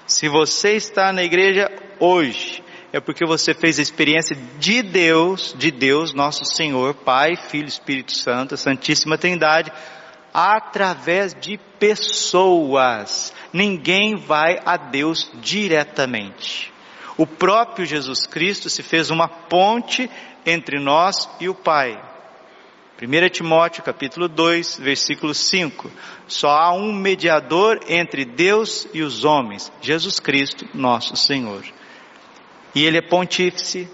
Se 0.06 0.28
você 0.28 0.72
está 0.72 1.12
na 1.12 1.22
igreja 1.22 1.70
hoje, 2.00 2.62
é 2.92 3.00
porque 3.00 3.24
você 3.24 3.54
fez 3.54 3.78
a 3.78 3.82
experiência 3.82 4.36
de 4.58 4.82
Deus, 4.82 5.54
de 5.56 5.70
Deus, 5.70 6.12
nosso 6.12 6.44
Senhor, 6.44 6.92
Pai, 6.92 7.36
Filho, 7.36 7.66
Espírito 7.66 8.14
Santo, 8.14 8.56
Santíssima 8.56 9.16
Trindade, 9.16 9.72
através 10.32 11.34
de 11.34 11.58
pessoas. 11.78 13.32
Ninguém 13.50 14.16
vai 14.16 14.60
a 14.64 14.76
Deus 14.76 15.30
diretamente. 15.40 16.70
O 17.16 17.26
próprio 17.26 17.86
Jesus 17.86 18.26
Cristo 18.26 18.68
se 18.68 18.82
fez 18.82 19.08
uma 19.08 19.26
ponte 19.26 20.10
entre 20.44 20.78
nós 20.78 21.28
e 21.40 21.48
o 21.48 21.54
Pai. 21.54 21.98
1 23.00 23.28
Timóteo 23.30 23.82
capítulo 23.82 24.28
2, 24.28 24.78
versículo 24.78 25.34
5. 25.34 25.90
Só 26.28 26.50
há 26.50 26.72
um 26.74 26.92
mediador 26.92 27.80
entre 27.88 28.24
Deus 28.26 28.86
e 28.92 29.02
os 29.02 29.24
homens, 29.24 29.72
Jesus 29.80 30.20
Cristo, 30.20 30.66
nosso 30.74 31.16
Senhor 31.16 31.64
e 32.74 32.84
ele 32.84 32.98
é 32.98 33.02
pontífice, 33.02 33.88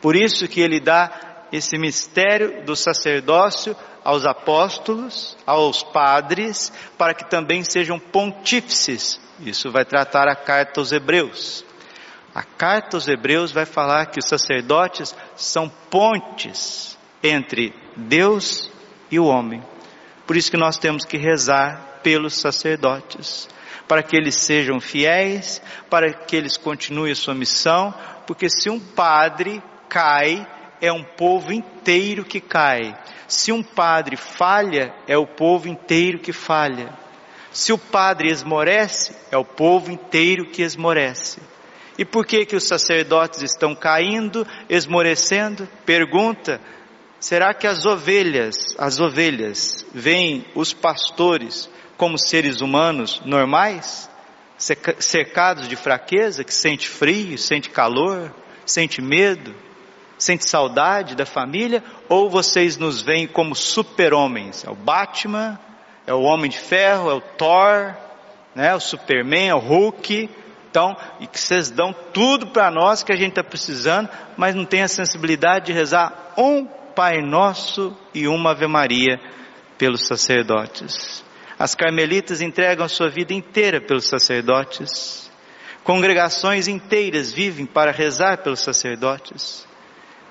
por 0.00 0.16
isso 0.16 0.46
que 0.48 0.60
ele 0.60 0.80
dá 0.80 1.46
esse 1.52 1.78
mistério 1.78 2.64
do 2.64 2.74
sacerdócio 2.74 3.76
aos 4.04 4.26
apóstolos, 4.26 5.36
aos 5.46 5.82
padres, 5.82 6.72
para 6.98 7.14
que 7.14 7.28
também 7.28 7.64
sejam 7.64 7.98
pontífices. 7.98 9.20
Isso 9.40 9.70
vai 9.70 9.84
tratar 9.84 10.28
a 10.28 10.36
carta 10.36 10.80
aos 10.80 10.92
Hebreus. 10.92 11.64
A 12.34 12.42
carta 12.42 12.96
aos 12.96 13.08
Hebreus 13.08 13.52
vai 13.52 13.64
falar 13.64 14.06
que 14.06 14.18
os 14.18 14.28
sacerdotes 14.28 15.14
são 15.36 15.68
pontes 15.68 16.98
entre 17.22 17.72
Deus 17.96 18.68
e 19.10 19.18
o 19.18 19.26
homem. 19.26 19.62
Por 20.26 20.36
isso 20.36 20.50
que 20.50 20.56
nós 20.56 20.76
temos 20.76 21.04
que 21.04 21.16
rezar 21.16 22.00
pelos 22.02 22.34
sacerdotes, 22.34 23.48
para 23.86 24.02
que 24.02 24.16
eles 24.16 24.34
sejam 24.40 24.80
fiéis, 24.80 25.62
para 25.88 26.12
que 26.12 26.34
eles 26.36 26.56
continuem 26.56 27.12
a 27.12 27.16
sua 27.16 27.34
missão, 27.34 27.94
porque 28.26 28.48
se 28.48 28.68
um 28.70 28.80
padre 28.80 29.62
cai, 29.88 30.46
é 30.80 30.92
um 30.92 31.02
povo 31.02 31.52
inteiro 31.52 32.24
que 32.24 32.40
cai. 32.40 32.96
Se 33.26 33.52
um 33.52 33.62
padre 33.62 34.16
falha, 34.16 34.94
é 35.06 35.16
o 35.16 35.26
povo 35.26 35.68
inteiro 35.68 36.18
que 36.18 36.32
falha. 36.32 36.92
Se 37.50 37.72
o 37.72 37.78
padre 37.78 38.30
esmorece, 38.30 39.14
é 39.30 39.36
o 39.36 39.44
povo 39.44 39.90
inteiro 39.90 40.50
que 40.50 40.62
esmorece. 40.62 41.40
E 41.96 42.04
por 42.04 42.26
que 42.26 42.44
que 42.44 42.56
os 42.56 42.66
sacerdotes 42.66 43.42
estão 43.42 43.74
caindo, 43.74 44.46
esmorecendo? 44.68 45.68
Pergunta 45.86 46.60
Será 47.24 47.54
que 47.54 47.66
as 47.66 47.86
ovelhas, 47.86 48.76
as 48.76 49.00
ovelhas, 49.00 49.82
veem 49.94 50.44
os 50.54 50.74
pastores 50.74 51.70
como 51.96 52.18
seres 52.18 52.60
humanos 52.60 53.22
normais, 53.24 54.10
cercados 54.56 55.68
de 55.68 55.76
fraqueza, 55.76 56.44
que 56.44 56.54
sente 56.54 56.88
frio, 56.88 57.36
sente 57.36 57.70
calor, 57.70 58.32
sente 58.64 59.02
medo, 59.02 59.54
sente 60.16 60.48
saudade 60.48 61.14
da 61.14 61.26
família, 61.26 61.82
ou 62.08 62.30
vocês 62.30 62.76
nos 62.76 63.02
veem 63.02 63.26
como 63.26 63.54
super-homens? 63.54 64.64
É 64.64 64.70
o 64.70 64.74
Batman, 64.74 65.58
é 66.06 66.14
o 66.14 66.22
Homem 66.22 66.50
de 66.50 66.58
Ferro, 66.58 67.10
é 67.10 67.14
o 67.14 67.20
Thor, 67.20 67.94
né, 68.54 68.74
o 68.74 68.80
Superman, 68.80 69.48
é 69.48 69.54
o 69.54 69.58
Hulk, 69.58 70.30
então, 70.70 70.96
e 71.20 71.26
que 71.26 71.38
vocês 71.38 71.70
dão 71.70 71.94
tudo 72.12 72.48
para 72.48 72.70
nós 72.70 73.02
que 73.02 73.12
a 73.12 73.16
gente 73.16 73.30
está 73.30 73.44
precisando, 73.44 74.08
mas 74.36 74.54
não 74.54 74.64
tem 74.64 74.82
a 74.82 74.88
sensibilidade 74.88 75.66
de 75.66 75.72
rezar 75.72 76.32
um 76.36 76.66
Pai 76.66 77.20
Nosso 77.20 77.96
e 78.12 78.26
uma 78.26 78.50
Ave 78.50 78.66
Maria 78.66 79.20
pelos 79.78 80.06
sacerdotes. 80.06 81.23
As 81.58 81.74
carmelitas 81.74 82.40
entregam 82.40 82.88
sua 82.88 83.08
vida 83.08 83.32
inteira 83.32 83.80
pelos 83.80 84.06
sacerdotes. 84.06 85.30
Congregações 85.84 86.66
inteiras 86.66 87.32
vivem 87.32 87.66
para 87.66 87.92
rezar 87.92 88.38
pelos 88.38 88.60
sacerdotes. 88.60 89.66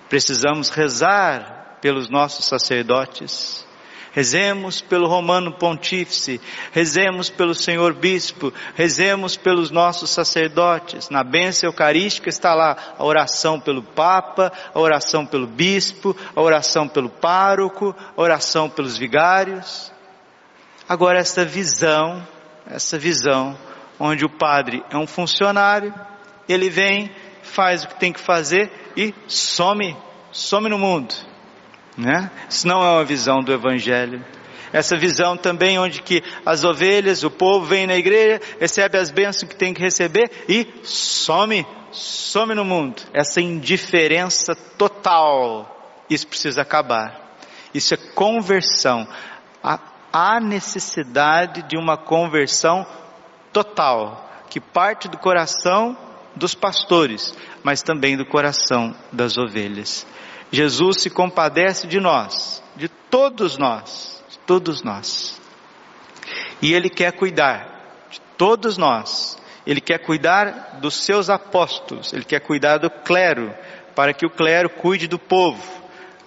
Precisamos 0.10 0.70
rezar 0.70 1.78
pelos 1.82 2.10
nossos 2.10 2.46
sacerdotes. 2.46 3.66
Rezemos 4.12 4.80
pelo 4.80 5.08
Romano 5.08 5.54
Pontífice, 5.54 6.40
rezemos 6.72 7.32
pelo 7.32 7.56
Senhor 7.56 7.96
Bispo, 7.96 8.54
rezemos 8.76 9.36
pelos 9.36 9.72
nossos 9.72 10.12
sacerdotes. 10.12 11.10
Na 11.10 11.24
bênção 11.24 11.68
eucarística 11.68 12.30
está 12.30 12.54
lá 12.54 12.78
a 12.98 13.04
oração 13.04 13.60
pelo 13.60 13.82
Papa, 13.82 14.52
a 14.72 14.80
oração 14.80 15.26
pelo 15.26 15.48
Bispo, 15.48 16.16
a 16.36 16.42
oração 16.42 16.88
pelo 16.88 17.10
pároco, 17.10 17.96
a 18.16 18.22
oração 18.22 18.70
pelos 18.70 18.96
vigários. 18.96 19.93
Agora, 20.88 21.20
essa 21.20 21.46
visão, 21.46 22.26
essa 22.68 22.98
visão, 22.98 23.58
onde 24.00 24.26
o 24.26 24.30
padre 24.30 24.84
é 24.90 24.98
um 24.98 25.08
funcionário, 25.08 25.94
ele 26.48 26.70
vem, 26.70 27.10
faz 27.42 27.84
o 27.84 27.88
que 27.88 28.00
tem 28.00 28.12
que 28.12 28.20
fazer 28.20 28.72
e 28.96 29.14
some, 29.28 29.96
some 30.32 30.70
no 30.70 30.78
mundo. 30.78 31.14
Né? 31.98 32.30
Isso 32.50 32.68
não 32.68 32.84
é 32.84 32.92
uma 32.92 33.04
visão 33.06 33.42
do 33.42 33.54
Evangelho. 33.54 34.24
Essa 34.74 34.98
visão 34.98 35.38
também 35.38 35.78
onde 35.78 36.02
que 36.02 36.24
as 36.44 36.64
ovelhas, 36.64 37.24
o 37.24 37.30
povo 37.30 37.66
vem 37.66 37.86
na 37.86 37.96
igreja, 37.96 38.42
recebe 38.60 38.98
as 38.98 39.12
bênçãos 39.12 39.50
que 39.50 39.56
tem 39.56 39.72
que 39.72 39.82
receber 39.82 40.32
e 40.50 40.68
some, 40.84 41.66
some 41.92 42.56
no 42.56 42.66
mundo. 42.66 43.04
Essa 43.14 43.40
indiferença 43.40 44.56
total, 44.56 46.04
isso 46.10 46.28
precisa 46.28 46.64
acabar. 46.64 47.38
Isso 47.72 47.94
é 47.94 47.98
conversão. 47.98 49.08
Há 50.16 50.40
necessidade 50.40 51.64
de 51.64 51.76
uma 51.76 51.98
conversão 51.98 52.86
total, 53.52 54.30
que 54.48 54.60
parte 54.62 55.08
do 55.08 55.18
coração 55.18 55.98
dos 56.36 56.54
pastores, 56.54 57.36
mas 57.64 57.82
também 57.82 58.16
do 58.16 58.26
coração 58.26 58.96
das 59.12 59.38
ovelhas. 59.38 60.06
Jesus 60.52 61.02
se 61.02 61.10
compadece 61.10 61.88
de 61.88 62.00
nós, 62.00 62.64
de 62.76 62.88
todos 62.88 63.58
nós, 63.58 64.24
de 64.30 64.38
todos 64.38 64.84
nós. 64.84 65.42
E 66.62 66.72
Ele 66.74 66.92
quer 66.92 67.14
cuidar 67.14 68.06
de 68.12 68.22
todos 68.38 68.78
nós. 68.78 69.36
Ele 69.66 69.82
quer 69.82 69.98
cuidar 69.98 70.78
dos 70.80 71.04
seus 71.04 71.28
apóstolos, 71.28 72.14
Ele 72.14 72.24
quer 72.24 72.42
cuidar 72.42 72.78
do 72.78 72.90
clero, 72.90 73.52
para 73.96 74.14
que 74.14 74.28
o 74.28 74.30
clero 74.30 74.70
cuide 74.70 75.08
do 75.08 75.18
povo. 75.18 75.64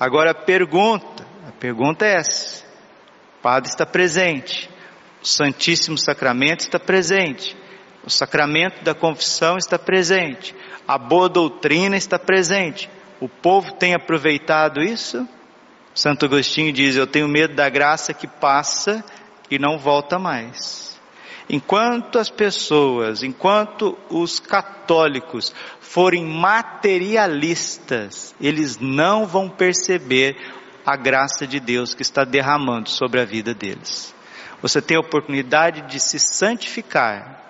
Agora 0.00 0.32
a 0.32 0.34
pergunta, 0.34 1.24
a 1.46 1.52
pergunta 1.52 2.04
é 2.04 2.16
essa: 2.16 2.65
Padre 3.46 3.70
está 3.70 3.86
presente, 3.86 4.68
o 5.22 5.24
Santíssimo 5.24 5.96
Sacramento 5.96 6.62
está 6.62 6.80
presente, 6.80 7.56
o 8.04 8.10
sacramento 8.10 8.82
da 8.82 8.92
confissão 8.92 9.56
está 9.56 9.78
presente, 9.78 10.52
a 10.84 10.98
boa 10.98 11.28
doutrina 11.28 11.96
está 11.96 12.18
presente. 12.18 12.90
O 13.20 13.28
povo 13.28 13.74
tem 13.74 13.94
aproveitado 13.94 14.82
isso? 14.82 15.28
Santo 15.94 16.26
Agostinho 16.26 16.72
diz: 16.72 16.96
Eu 16.96 17.06
tenho 17.06 17.28
medo 17.28 17.54
da 17.54 17.68
graça 17.68 18.12
que 18.12 18.26
passa 18.26 19.04
e 19.48 19.60
não 19.60 19.78
volta 19.78 20.18
mais. 20.18 21.00
Enquanto 21.48 22.18
as 22.18 22.28
pessoas, 22.28 23.22
enquanto 23.22 23.96
os 24.10 24.40
católicos 24.40 25.54
forem 25.78 26.26
materialistas, 26.26 28.34
eles 28.40 28.80
não 28.80 29.24
vão 29.24 29.48
perceber 29.48 30.36
a 30.86 30.94
graça 30.96 31.46
de 31.46 31.58
Deus 31.58 31.94
que 31.94 32.02
está 32.02 32.22
derramando 32.22 32.88
sobre 32.88 33.20
a 33.20 33.24
vida 33.24 33.52
deles. 33.52 34.14
Você 34.62 34.80
tem 34.80 34.96
a 34.96 35.00
oportunidade 35.00 35.82
de 35.82 35.98
se 35.98 36.18
santificar. 36.20 37.42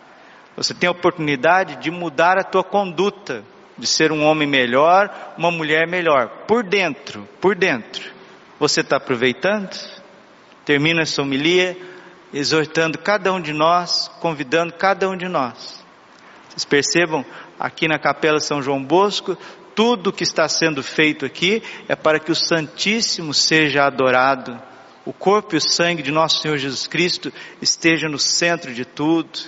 Você 0.57 0.73
tem 0.73 0.89
a 0.89 0.93
oportunidade 0.93 1.77
de 1.77 1.91
mudar 1.91 2.39
a 2.39 2.43
tua 2.43 2.65
conduta 2.65 3.45
de 3.77 3.87
ser 3.87 4.11
um 4.11 4.25
homem 4.25 4.49
melhor, 4.49 5.35
uma 5.37 5.51
mulher 5.51 5.87
melhor, 5.87 6.45
por 6.47 6.65
dentro, 6.65 7.29
por 7.41 7.55
dentro. 7.55 8.11
Você 8.59 8.81
está 8.81 8.97
aproveitando? 8.97 9.77
Termina 10.65 11.03
essa 11.03 11.21
homilia 11.21 11.77
exortando 12.33 12.99
cada 12.99 13.33
um 13.33 13.41
de 13.41 13.53
nós, 13.53 14.11
convidando 14.19 14.73
cada 14.73 15.09
um 15.09 15.17
de 15.17 15.29
nós. 15.29 15.85
Vocês 16.49 16.65
percebam, 16.65 17.25
aqui 17.61 17.87
na 17.87 17.99
Capela 17.99 18.41
São 18.41 18.63
João 18.63 18.83
Bosco, 18.83 19.37
tudo 19.77 20.13
que 20.13 20.25
está 20.25 20.49
sendo 20.49 20.83
feito 20.83 21.27
aqui 21.27 21.63
é 21.87 21.95
para 21.95 22.19
que 22.19 22.33
o 22.33 22.35
Santíssimo 22.35 23.35
seja 23.35 23.85
adorado. 23.85 24.61
O 25.05 25.13
corpo 25.13 25.55
e 25.55 25.59
o 25.59 25.61
sangue 25.61 26.03
de 26.03 26.11
nosso 26.11 26.41
Senhor 26.41 26.57
Jesus 26.57 26.89
Cristo 26.89 27.33
esteja 27.61 28.09
no 28.09 28.19
centro 28.19 28.75
de 28.75 28.85
tudo. 28.85 29.39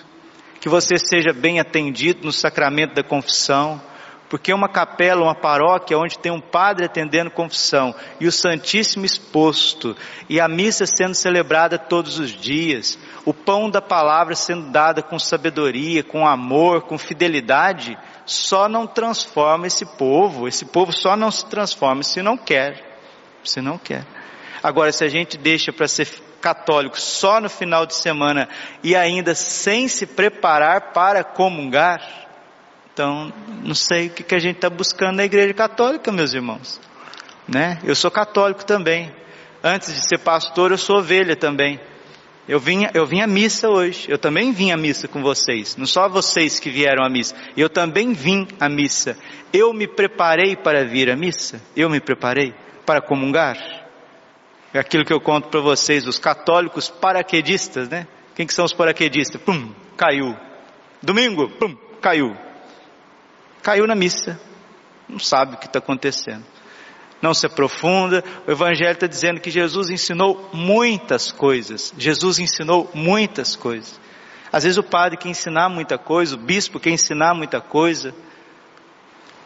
Que 0.61 0.69
você 0.69 0.99
seja 0.99 1.33
bem 1.33 1.59
atendido 1.59 2.25
no 2.25 2.33
sacramento 2.33 2.95
da 2.95 3.03
confissão 3.03 3.81
porque 4.29 4.53
uma 4.53 4.69
capela, 4.69 5.23
uma 5.23 5.35
paróquia 5.35 5.99
onde 5.99 6.19
tem 6.19 6.31
um 6.31 6.41
padre 6.41 6.85
atendendo 6.85 7.31
confissão 7.31 7.95
e 8.21 8.27
o 8.27 8.33
Santíssimo 8.33 9.05
exposto 9.05 9.97
e 10.29 10.39
a 10.39 10.47
missa 10.47 10.85
sendo 10.87 11.15
celebrada 11.15 11.79
todos 11.79 12.19
os 12.19 12.31
dias, 12.31 12.99
o 13.25 13.33
pão 13.33 13.71
da 13.71 13.81
palavra 13.81 14.35
sendo 14.35 14.71
dada 14.71 15.03
com 15.03 15.19
sabedoria, 15.19 16.05
com 16.05 16.27
amor, 16.27 16.83
com 16.83 16.99
fidelidade, 16.99 17.97
só 18.29 18.69
não 18.69 18.87
transforma 18.87 19.67
esse 19.67 19.87
povo, 19.87 20.47
esse 20.47 20.67
povo 20.67 20.93
só 20.93 21.17
não 21.17 21.31
se 21.31 21.47
transforma 21.47 22.03
se 22.03 22.21
não 22.21 22.37
quer, 22.37 23.01
se 23.43 23.61
não 23.63 23.79
quer. 23.79 24.05
Agora, 24.63 24.93
se 24.93 25.03
a 25.03 25.09
gente 25.09 25.39
deixa 25.39 25.73
para 25.73 25.89
ser 25.89 26.07
católico 26.41 27.01
só 27.01 27.41
no 27.41 27.49
final 27.49 27.87
de 27.87 27.95
semana 27.95 28.49
e 28.83 28.95
ainda 28.95 29.35
sem 29.35 29.89
se 29.89 30.07
preparar 30.07 30.93
para 30.93 31.25
comungar, 31.25 32.29
então, 32.93 33.33
não 33.63 33.75
sei 33.75 34.09
o 34.09 34.11
que, 34.11 34.23
que 34.23 34.35
a 34.35 34.39
gente 34.39 34.57
está 34.57 34.69
buscando 34.69 35.17
na 35.17 35.25
igreja 35.25 35.55
católica, 35.55 36.13
meus 36.13 36.35
irmãos. 36.35 36.81
Né? 37.47 37.79
Eu 37.83 37.95
sou 37.95 38.11
católico 38.11 38.65
também. 38.65 39.15
Antes 39.63 39.95
de 39.95 40.07
ser 40.07 40.19
pastor, 40.19 40.71
eu 40.71 40.79
sou 40.79 40.99
ovelha 40.99 41.35
também. 41.35 41.81
Eu 42.49 42.59
vim, 42.59 42.87
eu 42.95 43.07
vim 43.07 43.21
à 43.21 43.27
missa 43.27 43.69
hoje. 43.69 44.11
Eu 44.11 44.19
também 44.19 44.53
vim 44.53 44.71
à 44.71 44.77
missa 44.77 45.07
com 45.07 45.23
vocês. 45.23 45.77
Não 45.77 45.87
só 45.87 46.09
vocês 46.09 46.59
que 46.59 46.71
vieram 46.71 47.05
à 47.05 47.09
missa. 47.09 47.35
Eu 47.57 47.69
também 47.69 48.13
vim 48.13 48.49
à 48.59 48.69
missa. 48.69 49.17
Eu 49.53 49.73
me 49.73 49.87
preparei 49.87 50.57
para 50.57 50.85
vir 50.85 51.11
à 51.11 51.17
missa. 51.17 51.61
Eu 51.77 51.91
me 51.91 52.01
preparei 52.01 52.55
para 52.87 53.03
comungar. 53.03 53.57
É 54.73 54.79
aquilo 54.79 55.05
que 55.05 55.13
eu 55.13 55.21
conto 55.21 55.49
para 55.49 55.61
vocês, 55.61 56.07
os 56.07 56.19
católicos 56.19 56.89
paraquedistas, 56.89 57.89
né? 57.89 58.07
Quem 58.35 58.47
que 58.47 58.55
são 58.55 58.65
os 58.65 58.73
paraquedistas? 58.73 59.41
Pum, 59.41 59.73
caiu. 59.97 60.37
Domingo, 61.03 61.49
pum, 61.51 61.77
caiu 62.01 62.37
caiu 63.69 63.87
na 63.87 63.95
missa, 63.95 64.41
não 65.07 65.19
sabe 65.19 65.55
o 65.55 65.59
que 65.59 65.67
está 65.67 65.79
acontecendo. 65.79 66.43
Não 67.21 67.35
se 67.35 67.47
aprofunda, 67.47 68.23
o 68.47 68.51
Evangelho 68.51 68.93
está 68.93 69.07
dizendo 69.07 69.41
que 69.41 69.51
Jesus 69.51 69.91
ensinou 69.91 70.51
muitas 70.53 71.33
coisas. 71.33 71.93
Jesus 71.99 72.39
ensinou 72.39 72.89
muitas 72.95 73.57
coisas. 73.57 73.99
Às 74.53 74.63
vezes 74.63 74.79
o 74.79 74.83
padre 74.83 75.19
quer 75.19 75.29
ensinar 75.29 75.69
muita 75.69 75.99
coisa, 75.99 76.37
o 76.37 76.39
bispo 76.39 76.79
quer 76.79 76.91
ensinar 76.91 77.35
muita 77.35 77.61
coisa, 77.61 78.15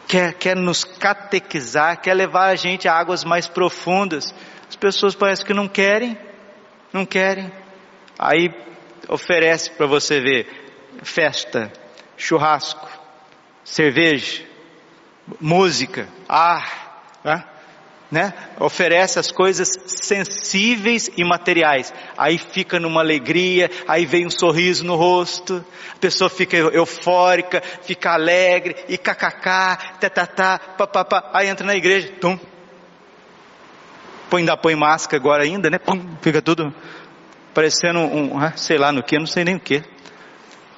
quer, 0.07 0.33
quer 0.33 0.55
nos 0.55 0.83
catequizar, 0.83 1.99
quer 1.99 2.13
levar 2.13 2.47
a 2.49 2.55
gente 2.55 2.87
a 2.87 2.93
águas 2.93 3.23
mais 3.23 3.47
profundas. 3.47 4.33
As 4.69 4.75
pessoas 4.75 5.15
parecem 5.15 5.45
que 5.45 5.53
não 5.53 5.67
querem, 5.67 6.17
não 6.93 7.05
querem. 7.05 7.51
Aí 8.17 8.53
oferece 9.09 9.71
para 9.71 9.87
você 9.87 10.21
ver 10.21 10.47
festa, 11.01 11.73
churrasco, 12.15 12.87
cerveja, 13.63 14.43
música, 15.41 16.07
ar, 16.29 17.19
né? 17.23 17.43
Né? 18.13 18.31
Oferece 18.59 19.17
as 19.17 19.31
coisas 19.31 19.67
sensíveis 19.87 21.09
e 21.17 21.23
materiais. 21.23 21.91
Aí 22.15 22.37
fica 22.37 22.79
numa 22.79 23.01
alegria, 23.01 23.71
aí 23.87 24.05
vem 24.05 24.27
um 24.27 24.29
sorriso 24.29 24.85
no 24.85 24.95
rosto, 24.95 25.65
a 25.91 25.97
pessoa 25.97 26.29
fica 26.29 26.55
eufórica, 26.55 27.59
fica 27.81 28.11
alegre, 28.11 28.75
e 28.87 28.99
kkk, 28.99 29.97
tatatá, 29.99 30.59
papapá, 30.77 31.31
aí 31.33 31.47
entra 31.47 31.65
na 31.65 31.75
igreja, 31.75 32.13
tum. 32.21 32.37
põe, 34.29 34.41
ainda 34.41 34.55
põe 34.55 34.75
máscara 34.75 35.19
agora 35.19 35.41
ainda, 35.41 35.71
né? 35.71 35.79
Pum, 35.79 35.99
fica 36.21 36.39
tudo 36.39 36.71
parecendo 37.51 37.99
um, 37.99 38.37
ah, 38.37 38.53
sei 38.55 38.77
lá 38.77 38.91
no 38.91 39.01
que, 39.01 39.17
não 39.17 39.25
sei 39.25 39.43
nem 39.43 39.55
o 39.55 39.59
que. 39.59 39.83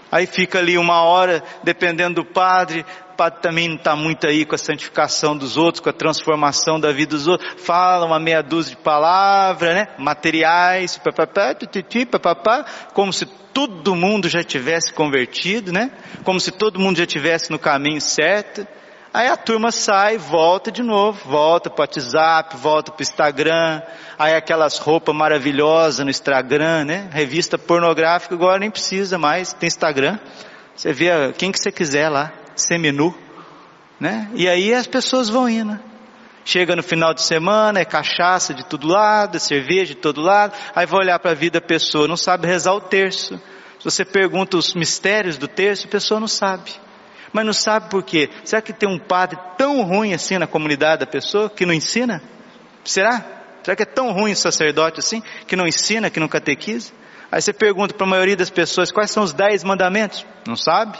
Aí 0.09 0.25
fica 0.25 0.59
ali 0.59 0.77
uma 0.77 1.01
hora, 1.01 1.43
dependendo 1.63 2.23
do 2.23 2.25
padre, 2.25 2.85
padre 3.15 3.39
também 3.41 3.67
não 3.67 3.75
está 3.75 3.95
muito 3.95 4.27
aí 4.27 4.45
com 4.45 4.55
a 4.55 4.57
santificação 4.57 5.35
dos 5.35 5.57
outros, 5.57 5.81
com 5.81 5.89
a 5.89 5.93
transformação 5.93 6.79
da 6.79 6.91
vida 6.91 7.15
dos 7.15 7.27
outros, 7.27 7.61
fala 7.61 8.05
uma 8.05 8.19
meia 8.19 8.41
dúzia 8.41 8.75
de 8.75 8.81
palavras, 8.81 9.73
né? 9.73 9.87
Materiais, 9.97 10.97
papapá, 10.97 11.53
tititi, 11.53 12.05
papapá, 12.05 12.65
como 12.93 13.11
se 13.11 13.25
todo 13.25 13.95
mundo 13.95 14.27
já 14.27 14.43
tivesse 14.43 14.93
convertido, 14.93 15.71
né? 15.71 15.91
Como 16.23 16.39
se 16.39 16.51
todo 16.51 16.79
mundo 16.79 16.97
já 16.97 17.05
tivesse 17.05 17.51
no 17.51 17.57
caminho 17.57 18.01
certo. 18.01 18.67
Aí 19.13 19.29
a 19.29 19.37
turma 19.37 19.71
sai, 19.71 20.17
volta 20.17 20.69
de 20.69 20.83
novo, 20.83 21.29
volta 21.29 21.69
para 21.69 21.83
o 21.83 21.83
WhatsApp, 21.83 22.57
volta 22.57 22.91
para 22.91 22.99
o 22.99 23.01
Instagram, 23.01 23.81
aí 24.19 24.35
aquelas 24.35 24.77
roupas 24.77 25.15
maravilhosas 25.15 26.03
no 26.03 26.11
Instagram, 26.11 26.83
né? 26.83 27.09
Revista 27.13 27.57
pornográfica 27.57 28.35
agora 28.35 28.59
nem 28.59 28.69
precisa 28.69 29.17
mais, 29.17 29.53
tem 29.53 29.67
Instagram. 29.67 30.19
Você 30.75 30.91
vê 30.91 31.31
quem 31.37 31.49
que 31.49 31.57
você 31.57 31.71
quiser 31.71 32.09
lá, 32.09 32.33
seminu, 32.55 33.15
né? 33.99 34.29
E 34.33 34.47
aí 34.47 34.73
as 34.73 34.87
pessoas 34.87 35.29
vão 35.29 35.49
indo. 35.49 35.79
Chega 36.43 36.75
no 36.75 36.83
final 36.83 37.13
de 37.13 37.23
semana, 37.23 37.79
é 37.79 37.85
cachaça 37.85 38.53
de 38.53 38.65
todo 38.65 38.87
lado, 38.87 39.37
é 39.37 39.39
cerveja 39.39 39.95
de 39.95 40.01
todo 40.01 40.21
lado, 40.21 40.53
aí 40.75 40.85
vai 40.85 40.99
olhar 40.99 41.17
para 41.19 41.31
a 41.31 41.35
vida 41.35 41.59
da 41.59 41.65
pessoa, 41.65 42.07
não 42.07 42.17
sabe 42.17 42.45
rezar 42.47 42.73
o 42.73 42.81
terço. 42.81 43.39
Se 43.79 43.85
você 43.85 44.05
pergunta 44.05 44.57
os 44.57 44.73
mistérios 44.75 45.37
do 45.37 45.47
terço, 45.47 45.87
a 45.87 45.89
pessoa 45.89 46.19
não 46.19 46.27
sabe 46.27 46.71
mas 47.35 47.45
não 47.45 47.51
sabe 47.51 47.89
por 47.89 48.01
quê. 48.01 48.29
Será 48.45 48.61
que 48.61 48.71
tem 48.71 48.87
um 48.87 48.97
padre 48.97 49.37
tão 49.57 49.83
ruim 49.83 50.13
assim 50.13 50.37
na 50.37 50.47
comunidade 50.47 51.01
da 51.01 51.05
pessoa 51.05 51.49
que 51.49 51.65
não 51.65 51.73
ensina? 51.73 52.23
Será? 52.85 53.25
Será 53.61 53.75
que 53.75 53.83
é 53.83 53.85
tão 53.85 54.13
ruim 54.13 54.31
o 54.31 54.35
sacerdote 54.37 55.01
assim 55.01 55.21
que 55.45 55.53
não 55.53 55.67
ensina, 55.67 56.09
que 56.09 56.17
não 56.17 56.29
catequiza? 56.29 56.93
Aí 57.29 57.41
você 57.41 57.51
pergunta 57.51 57.93
para 57.93 58.07
a 58.07 58.09
maioria 58.09 58.37
das 58.37 58.49
pessoas 58.49 58.89
quais 58.89 59.11
são 59.11 59.21
os 59.21 59.33
dez 59.33 59.65
mandamentos? 59.65 60.25
Não 60.47 60.55
sabe. 60.55 60.97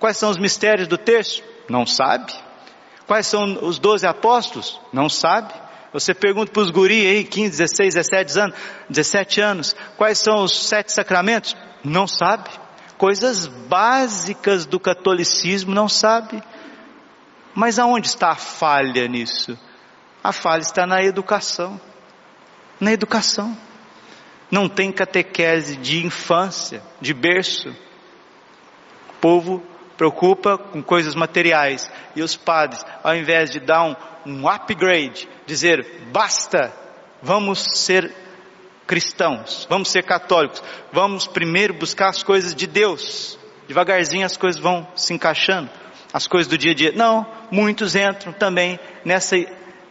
Quais 0.00 0.16
são 0.16 0.30
os 0.30 0.38
mistérios 0.38 0.88
do 0.88 0.98
texto? 0.98 1.44
Não 1.68 1.86
sabe. 1.86 2.32
Quais 3.06 3.28
são 3.28 3.64
os 3.64 3.78
doze 3.78 4.06
apóstolos? 4.06 4.80
Não 4.92 5.08
sabe. 5.08 5.54
Você 5.92 6.12
pergunta 6.12 6.50
para 6.50 6.62
os 6.62 6.70
guris 6.70 7.06
aí, 7.06 7.24
15, 7.24 7.50
16, 7.58 7.94
17 7.94 8.38
anos, 8.40 8.56
17 8.88 9.40
anos, 9.40 9.76
quais 9.96 10.18
são 10.18 10.42
os 10.42 10.66
sete 10.66 10.92
sacramentos? 10.92 11.56
Não 11.84 12.08
sabe 12.08 12.48
coisas 13.00 13.46
básicas 13.46 14.66
do 14.66 14.78
catolicismo 14.78 15.74
não 15.74 15.88
sabe. 15.88 16.42
Mas 17.54 17.78
aonde 17.78 18.08
está 18.08 18.32
a 18.32 18.36
falha 18.36 19.08
nisso? 19.08 19.58
A 20.22 20.32
falha 20.34 20.60
está 20.60 20.86
na 20.86 21.02
educação. 21.02 21.80
Na 22.78 22.92
educação. 22.92 23.56
Não 24.50 24.68
tem 24.68 24.92
catequese 24.92 25.76
de 25.76 26.04
infância, 26.04 26.82
de 27.00 27.14
berço. 27.14 27.70
O 27.70 29.12
povo 29.18 29.62
preocupa 30.00 30.56
com 30.56 30.82
coisas 30.82 31.14
materiais. 31.14 31.90
E 32.16 32.22
os 32.22 32.34
padres, 32.34 32.82
ao 33.04 33.14
invés 33.14 33.50
de 33.50 33.60
dar 33.60 33.84
um, 33.84 33.94
um 34.24 34.48
upgrade, 34.48 35.28
dizer 35.44 35.86
basta, 36.10 36.72
vamos 37.20 37.62
ser 37.78 38.10
cristãos, 38.86 39.66
vamos 39.68 39.90
ser 39.90 40.02
católicos, 40.04 40.62
vamos 40.90 41.26
primeiro 41.26 41.74
buscar 41.74 42.08
as 42.08 42.22
coisas 42.22 42.54
de 42.54 42.66
Deus. 42.66 43.38
Devagarzinho 43.68 44.24
as 44.24 44.38
coisas 44.38 44.58
vão 44.58 44.88
se 44.96 45.12
encaixando, 45.12 45.68
as 46.14 46.26
coisas 46.26 46.48
do 46.48 46.56
dia 46.56 46.72
a 46.72 46.74
dia. 46.74 46.92
Não, 46.92 47.26
muitos 47.50 47.94
entram 47.94 48.32
também 48.32 48.80
nessa 49.04 49.36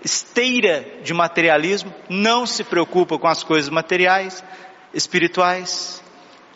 esteira 0.04 0.88
de 1.04 1.14
materialismo, 1.14 1.94
não 2.10 2.48
se 2.48 2.64
preocupam 2.64 3.20
com 3.20 3.28
as 3.28 3.44
coisas 3.44 3.70
materiais, 3.70 4.44
espirituais, 4.92 6.04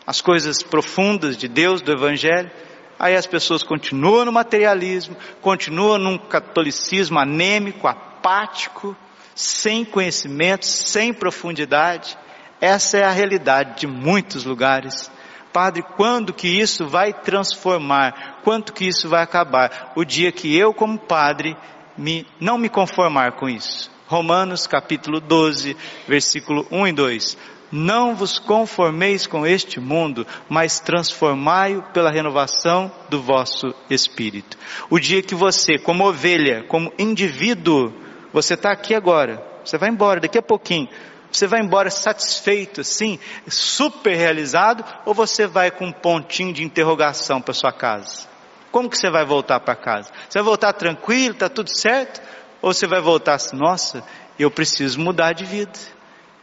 as 0.04 0.20
coisas 0.20 0.60
profundas 0.60 1.36
de 1.36 1.46
Deus, 1.46 1.80
do 1.80 1.92
Evangelho. 1.92 2.50
Aí 2.98 3.16
as 3.16 3.26
pessoas 3.26 3.62
continuam 3.62 4.24
no 4.24 4.32
materialismo, 4.32 5.16
continuam 5.40 5.98
num 5.98 6.18
catolicismo 6.18 7.18
anêmico, 7.18 7.86
apático, 7.88 8.96
sem 9.34 9.84
conhecimento, 9.84 10.64
sem 10.64 11.12
profundidade. 11.12 12.16
Essa 12.60 12.98
é 12.98 13.04
a 13.04 13.10
realidade 13.10 13.80
de 13.80 13.86
muitos 13.86 14.44
lugares. 14.44 15.10
Padre, 15.52 15.84
quando 15.96 16.32
que 16.32 16.48
isso 16.48 16.88
vai 16.88 17.12
transformar? 17.12 18.40
Quanto 18.42 18.72
que 18.72 18.86
isso 18.86 19.08
vai 19.08 19.22
acabar? 19.22 19.92
O 19.94 20.04
dia 20.04 20.32
que 20.32 20.56
eu, 20.56 20.72
como 20.72 20.98
padre, 20.98 21.56
me, 21.96 22.26
não 22.40 22.58
me 22.58 22.68
conformar 22.68 23.32
com 23.32 23.48
isso. 23.48 23.90
Romanos 24.06 24.66
capítulo 24.66 25.20
12, 25.20 25.76
versículo 26.06 26.66
1 26.70 26.88
e 26.88 26.92
2. 26.92 27.38
Não 27.76 28.14
vos 28.14 28.38
conformeis 28.38 29.26
com 29.26 29.44
este 29.44 29.80
mundo, 29.80 30.24
mas 30.48 30.78
transformai-o 30.78 31.82
pela 31.92 32.08
renovação 32.08 32.88
do 33.08 33.20
vosso 33.20 33.74
espírito. 33.90 34.56
O 34.88 35.00
dia 35.00 35.20
que 35.20 35.34
você, 35.34 35.76
como 35.76 36.06
ovelha, 36.08 36.62
como 36.68 36.92
indivíduo, 36.96 37.92
você 38.32 38.54
está 38.54 38.70
aqui 38.70 38.94
agora, 38.94 39.44
você 39.64 39.76
vai 39.76 39.88
embora 39.88 40.20
daqui 40.20 40.38
a 40.38 40.42
pouquinho, 40.42 40.88
você 41.32 41.48
vai 41.48 41.62
embora 41.62 41.90
satisfeito, 41.90 42.80
assim, 42.80 43.18
super 43.48 44.14
realizado, 44.14 44.84
ou 45.04 45.12
você 45.12 45.44
vai 45.44 45.72
com 45.72 45.86
um 45.86 45.92
pontinho 45.92 46.52
de 46.52 46.62
interrogação 46.62 47.42
para 47.42 47.52
sua 47.52 47.72
casa? 47.72 48.28
Como 48.70 48.88
que 48.88 48.96
você 48.96 49.10
vai 49.10 49.24
voltar 49.24 49.58
para 49.58 49.74
casa? 49.74 50.12
Você 50.28 50.38
vai 50.38 50.44
voltar 50.44 50.74
tranquilo, 50.74 51.32
está 51.32 51.48
tudo 51.48 51.76
certo? 51.76 52.22
Ou 52.62 52.72
você 52.72 52.86
vai 52.86 53.00
voltar 53.00 53.34
assim, 53.34 53.56
nossa, 53.56 54.04
eu 54.38 54.48
preciso 54.48 55.00
mudar 55.00 55.32
de 55.32 55.44
vida, 55.44 55.72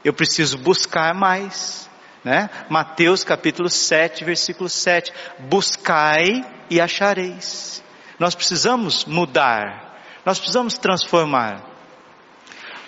eu 0.03 0.13
preciso 0.13 0.57
buscar 0.57 1.13
mais, 1.13 1.89
né? 2.23 2.49
Mateus 2.69 3.23
capítulo 3.23 3.69
7, 3.69 4.23
versículo 4.23 4.69
7, 4.69 5.13
buscai 5.39 6.45
e 6.69 6.79
achareis. 6.79 7.83
Nós 8.19 8.35
precisamos 8.35 9.05
mudar, 9.05 9.99
nós 10.25 10.37
precisamos 10.37 10.77
transformar. 10.77 11.63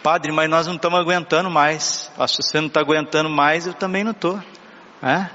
Padre, 0.03 0.33
mas 0.33 0.49
nós 0.49 0.67
não 0.67 0.75
estamos 0.75 0.99
aguentando 0.99 1.49
mais. 1.49 2.11
Se 2.27 2.37
você 2.37 2.59
não 2.59 2.67
está 2.67 2.81
aguentando 2.81 3.29
mais, 3.29 3.65
eu 3.65 3.73
também 3.73 4.03
não 4.03 4.11
estou. 4.11 4.37
É? 5.01 5.29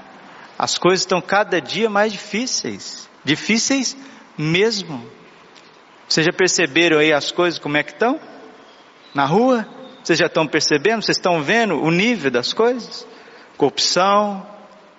As 0.57 0.77
coisas 0.77 1.01
estão 1.01 1.19
cada 1.19 1.59
dia 1.59 1.89
mais 1.89 2.11
difíceis. 2.11 3.09
Difíceis 3.23 3.97
mesmo. 4.37 5.09
Vocês 6.07 6.25
já 6.25 6.31
perceberam 6.31 6.99
aí 6.99 7.11
as 7.11 7.31
coisas 7.31 7.59
como 7.59 7.77
é 7.77 7.83
que 7.83 7.91
estão? 7.91 8.19
Na 9.13 9.25
rua? 9.25 9.67
Vocês 10.03 10.17
já 10.17 10.27
estão 10.27 10.47
percebendo? 10.47 11.01
Vocês 11.01 11.17
estão 11.17 11.41
vendo 11.41 11.81
o 11.81 11.91
nível 11.91 12.31
das 12.31 12.53
coisas? 12.53 13.07
Corrupção, 13.57 14.45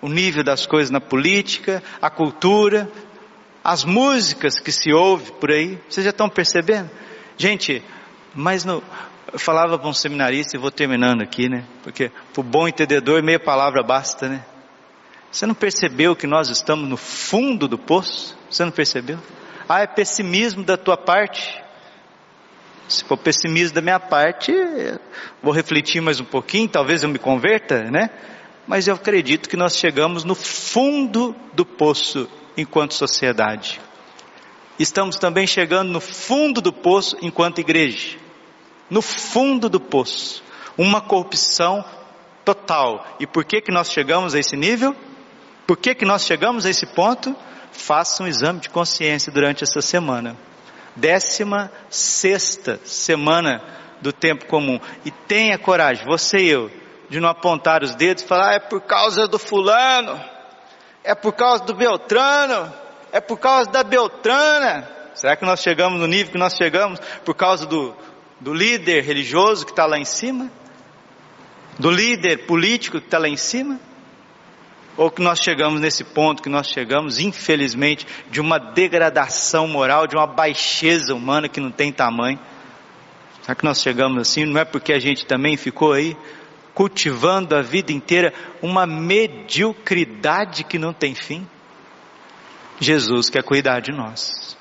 o 0.01 0.09
nível 0.09 0.43
das 0.45 0.67
coisas 0.67 0.91
na 0.91 1.01
política, 1.01 1.83
a 2.01 2.11
cultura, 2.11 2.91
as 3.63 3.85
músicas 3.85 4.59
que 4.59 4.73
se 4.73 4.93
ouve 4.93 5.33
por 5.33 5.51
aí. 5.51 5.79
Vocês 5.89 6.05
já 6.05 6.11
estão 6.11 6.29
percebendo? 6.29 6.91
Gente, 7.37 7.83
mas 8.35 8.65
no, 8.65 8.83
eu 9.33 9.39
falava 9.39 9.79
para 9.79 9.89
um 9.89 9.93
seminarista, 9.93 10.57
e 10.57 10.61
vou 10.61 10.71
terminando 10.71 11.23
aqui, 11.23 11.49
né? 11.49 11.65
Porque 11.83 12.11
para 12.33 12.41
o 12.41 12.45
bom 12.45 12.67
entendedor, 12.67 13.23
meia 13.23 13.41
palavra 13.41 13.83
basta, 13.83 14.29
né? 14.29 14.45
Você 15.31 15.47
não 15.47 15.55
percebeu 15.55 16.17
que 16.17 16.27
nós 16.27 16.49
estamos 16.49 16.89
no 16.89 16.97
fundo 16.97 17.69
do 17.69 17.79
poço? 17.79 18.37
Você 18.51 18.65
não 18.65 18.73
percebeu? 18.73 19.19
Ah, 19.69 19.81
é 19.81 19.87
pessimismo 19.87 20.65
da 20.65 20.77
tua 20.77 20.97
parte? 20.97 21.63
Se 22.91 23.05
for 23.05 23.17
pessimismo 23.17 23.75
da 23.75 23.81
minha 23.81 24.01
parte, 24.01 24.53
vou 25.43 25.53
refletir 25.53 26.01
mais 26.01 26.21
um 26.21 26.25
pouquinho, 26.25 26.69
talvez 26.69 27.03
eu 27.03 27.09
me 27.09 27.19
converta, 27.19 27.85
né? 27.85 28.11
Mas 28.67 28.89
eu 28.89 28.95
acredito 28.95 29.49
que 29.49 29.57
nós 29.57 29.77
chegamos 29.77 30.25
no 30.25 30.35
fundo 30.35 31.35
do 31.53 31.65
poço 31.65 32.29
enquanto 32.57 32.95
sociedade. 32.95 33.81
Estamos 34.79 35.17
também 35.17 35.47
chegando 35.47 35.91
no 35.91 36.01
fundo 36.01 36.61
do 36.61 36.73
poço 36.73 37.17
enquanto 37.23 37.61
igreja 37.61 38.19
no 38.91 39.01
fundo 39.01 39.69
do 39.69 39.79
poço, 39.79 40.43
uma 40.77 41.01
corrupção 41.01 41.85
total. 42.45 43.07
E 43.21 43.27
por 43.27 43.45
que 43.45 43.61
que 43.61 43.73
nós 43.73 43.91
chegamos 43.91 44.35
a 44.35 44.41
esse 44.41 44.57
nível? 44.57 44.95
Por 45.67 45.77
que 45.77 45.95
que 45.95 46.05
nós 46.05 46.25
chegamos 46.25 46.67
a 46.67 46.71
esse 46.71 46.85
ponto? 46.87 47.35
Faça 47.71 48.25
um 48.25 48.27
exame 48.27 48.59
de 48.59 48.69
consciência 48.69 49.31
durante 49.31 49.63
essa 49.63 49.81
semana. 49.81 50.37
Décima 51.01 51.73
sexta 51.89 52.79
semana 52.85 53.63
do 54.03 54.13
tempo 54.13 54.45
comum. 54.47 54.79
E 55.05 55.11
tenha 55.11 55.59
coragem, 55.59 56.05
você 56.05 56.39
e 56.39 56.49
eu, 56.49 56.71
de 57.09 57.19
não 57.19 57.29
apontar 57.29 57.83
os 57.83 57.95
dedos 57.95 58.23
e 58.23 58.27
falar, 58.27 58.51
ah, 58.51 58.55
é 58.55 58.61
por 58.61 58.83
causa 58.83 59.27
do 59.27 59.39
fulano, 59.39 60.23
é 61.03 61.15
por 61.15 61.33
causa 61.33 61.65
do 61.65 61.75
Beltrano, 61.75 62.73
é 63.11 63.21
por 63.21 63.39
causa 63.39 63.71
da 63.71 63.83
Beltrana. 63.83 64.89
Será 65.15 65.35
que 65.35 65.45
nós 65.45 65.61
chegamos 65.61 65.99
no 65.99 66.07
nível 66.07 66.33
que 66.33 66.39
nós 66.39 66.55
chegamos 66.55 67.01
por 67.25 67.35
causa 67.35 67.67
do, 67.67 67.97
do 68.39 68.53
líder 68.53 69.03
religioso 69.03 69.65
que 69.65 69.73
está 69.73 69.87
lá 69.87 69.99
em 69.99 70.05
cima? 70.05 70.51
Do 71.79 71.91
líder 71.91 72.47
político 72.47 73.01
que 73.01 73.07
está 73.07 73.19
lá 73.19 73.29
em 73.29 73.37
cima? 73.37 73.81
Ou 75.01 75.11
que 75.11 75.23
nós 75.23 75.39
chegamos 75.41 75.81
nesse 75.81 76.05
ponto 76.05 76.43
que 76.43 76.51
nós 76.51 76.67
chegamos, 76.67 77.19
infelizmente, 77.19 78.07
de 78.31 78.39
uma 78.39 78.59
degradação 78.59 79.67
moral, 79.67 80.07
de 80.07 80.15
uma 80.15 80.27
baixeza 80.27 81.15
humana 81.15 81.49
que 81.49 81.59
não 81.59 81.71
tem 81.71 81.91
tamanho? 81.91 82.39
Será 83.41 83.55
que 83.55 83.65
nós 83.65 83.81
chegamos 83.81 84.21
assim? 84.21 84.45
Não 84.45 84.61
é 84.61 84.65
porque 84.67 84.93
a 84.93 84.99
gente 84.99 85.25
também 85.25 85.57
ficou 85.57 85.95
aí 85.95 86.15
cultivando 86.75 87.57
a 87.57 87.63
vida 87.63 87.91
inteira 87.91 88.35
uma 88.61 88.85
mediocridade 88.87 90.65
que 90.65 90.79
não 90.79 90.93
tem 90.93 91.15
fim? 91.15 91.49
Jesus 92.79 93.31
quer 93.31 93.43
cuidar 93.43 93.81
de 93.81 93.93
nós. 93.93 94.55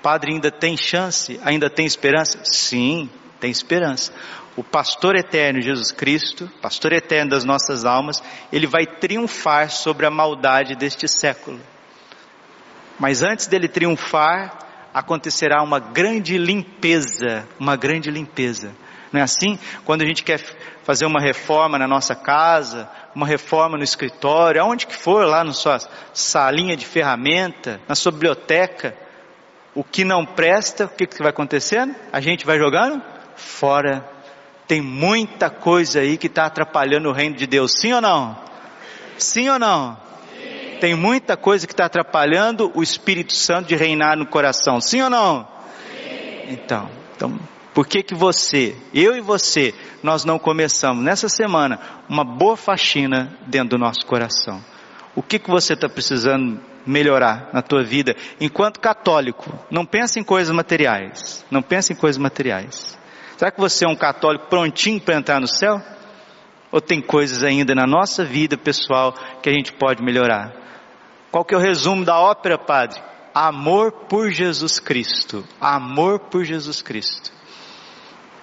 Padre, 0.00 0.32
ainda 0.32 0.52
tem 0.52 0.76
chance? 0.76 1.40
Ainda 1.42 1.68
tem 1.68 1.84
esperança? 1.84 2.38
Sim, 2.44 3.10
tem 3.40 3.50
esperança. 3.50 4.12
O 4.54 4.62
pastor 4.62 5.16
eterno 5.16 5.62
Jesus 5.62 5.92
Cristo, 5.92 6.50
pastor 6.60 6.92
eterno 6.92 7.30
das 7.30 7.44
nossas 7.44 7.84
almas, 7.84 8.22
ele 8.52 8.66
vai 8.66 8.86
triunfar 8.86 9.70
sobre 9.70 10.04
a 10.04 10.10
maldade 10.10 10.76
deste 10.76 11.08
século. 11.08 11.58
Mas 12.98 13.22
antes 13.22 13.46
dele 13.46 13.66
triunfar, 13.66 14.58
acontecerá 14.92 15.62
uma 15.62 15.78
grande 15.78 16.36
limpeza, 16.36 17.48
uma 17.58 17.76
grande 17.76 18.10
limpeza. 18.10 18.74
Não 19.10 19.20
é 19.20 19.22
assim? 19.22 19.58
Quando 19.84 20.02
a 20.02 20.06
gente 20.06 20.22
quer 20.22 20.38
fazer 20.82 21.06
uma 21.06 21.20
reforma 21.20 21.78
na 21.78 21.86
nossa 21.86 22.14
casa, 22.14 22.88
uma 23.14 23.26
reforma 23.26 23.76
no 23.76 23.84
escritório, 23.84 24.60
aonde 24.60 24.86
que 24.86 24.96
for, 24.96 25.26
lá 25.26 25.44
na 25.44 25.52
sua 25.52 25.78
salinha 26.12 26.76
de 26.76 26.86
ferramenta, 26.86 27.80
na 27.88 27.94
sua 27.94 28.12
biblioteca, 28.12 28.96
o 29.74 29.82
que 29.82 30.04
não 30.04 30.24
presta, 30.24 30.84
o 30.84 30.88
que, 30.88 31.06
que 31.06 31.18
vai 31.22 31.30
acontecendo? 31.30 31.94
A 32.12 32.20
gente 32.20 32.44
vai 32.44 32.58
jogando 32.58 33.02
fora. 33.36 34.11
Tem 34.72 34.80
muita 34.80 35.50
coisa 35.50 36.00
aí 36.00 36.16
que 36.16 36.28
está 36.28 36.46
atrapalhando 36.46 37.10
o 37.10 37.12
reino 37.12 37.36
de 37.36 37.46
Deus, 37.46 37.72
sim 37.78 37.92
ou 37.92 38.00
não? 38.00 38.34
Sim 39.18 39.50
ou 39.50 39.58
não? 39.58 39.98
Tem 40.80 40.94
muita 40.94 41.36
coisa 41.36 41.66
que 41.66 41.74
está 41.74 41.84
atrapalhando 41.84 42.72
o 42.74 42.82
Espírito 42.82 43.34
Santo 43.34 43.68
de 43.68 43.76
reinar 43.76 44.16
no 44.16 44.24
coração, 44.24 44.80
sim 44.80 45.02
ou 45.02 45.10
não? 45.10 45.46
Então, 46.48 46.88
então 47.14 47.38
por 47.74 47.86
que 47.86 48.02
que 48.02 48.14
você, 48.14 48.74
eu 48.94 49.14
e 49.14 49.20
você, 49.20 49.74
nós 50.02 50.24
não 50.24 50.38
começamos 50.38 51.04
nessa 51.04 51.28
semana 51.28 51.78
uma 52.08 52.24
boa 52.24 52.56
faxina 52.56 53.30
dentro 53.46 53.76
do 53.76 53.78
nosso 53.78 54.06
coração? 54.06 54.64
O 55.14 55.22
que 55.22 55.38
que 55.38 55.50
você 55.50 55.74
está 55.74 55.86
precisando 55.86 56.58
melhorar 56.86 57.50
na 57.52 57.60
tua 57.60 57.84
vida 57.84 58.16
enquanto 58.40 58.80
católico? 58.80 59.52
Não 59.70 59.84
pensa 59.84 60.18
em 60.18 60.24
coisas 60.24 60.56
materiais. 60.56 61.44
Não 61.50 61.60
pensa 61.60 61.92
em 61.92 61.96
coisas 61.96 62.16
materiais. 62.16 63.01
Será 63.42 63.50
que 63.50 63.58
você 63.58 63.84
é 63.84 63.88
um 63.88 63.96
católico 63.96 64.46
prontinho 64.46 65.00
para 65.00 65.16
entrar 65.16 65.40
no 65.40 65.48
céu? 65.48 65.82
Ou 66.70 66.80
tem 66.80 67.02
coisas 67.02 67.42
ainda 67.42 67.74
na 67.74 67.88
nossa 67.88 68.24
vida 68.24 68.56
pessoal 68.56 69.12
que 69.42 69.50
a 69.50 69.52
gente 69.52 69.72
pode 69.72 70.00
melhorar? 70.00 70.52
Qual 71.28 71.44
que 71.44 71.52
é 71.52 71.58
o 71.58 71.60
resumo 71.60 72.04
da 72.04 72.20
ópera, 72.20 72.56
padre? 72.56 73.02
Amor 73.34 73.90
por 74.08 74.30
Jesus 74.30 74.78
Cristo. 74.78 75.44
Amor 75.60 76.20
por 76.20 76.44
Jesus 76.44 76.82
Cristo. 76.82 77.32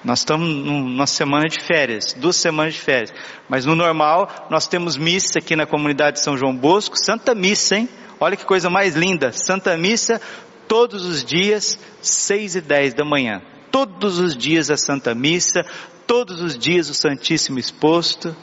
Nós 0.03 0.19
estamos 0.19 0.49
numa 0.49 1.07
semana 1.07 1.47
de 1.47 1.63
férias, 1.63 2.11
duas 2.11 2.35
semanas 2.35 2.73
de 2.73 2.81
férias. 2.81 3.13
Mas 3.47 3.65
no 3.65 3.77
normal, 3.77 4.47
nós 4.49 4.67
temos 4.67 4.97
missa 4.97 5.39
aqui 5.39 5.55
na 5.55 5.65
comunidade 5.65 6.17
de 6.17 6.25
São 6.25 6.35
João 6.35 6.53
Bosco, 6.53 6.97
Santa 6.97 7.33
Missa, 7.33 7.77
hein? 7.77 7.87
Olha 8.19 8.35
que 8.35 8.43
coisa 8.43 8.69
mais 8.69 8.97
linda. 8.97 9.31
Santa 9.31 9.77
Missa, 9.77 10.19
todos 10.67 11.05
os 11.05 11.23
dias, 11.23 11.79
seis 12.01 12.57
e 12.57 12.59
dez 12.59 12.93
da 12.93 13.05
manhã. 13.05 13.41
Todos 13.71 14.19
os 14.19 14.35
dias 14.35 14.71
a 14.71 14.77
Santa 14.77 15.13
Missa, 15.13 15.65
todos 16.07 16.41
os 16.41 16.57
dias 16.57 16.89
o 16.89 16.93
Santíssimo 16.93 17.59
exposto, 17.59 18.35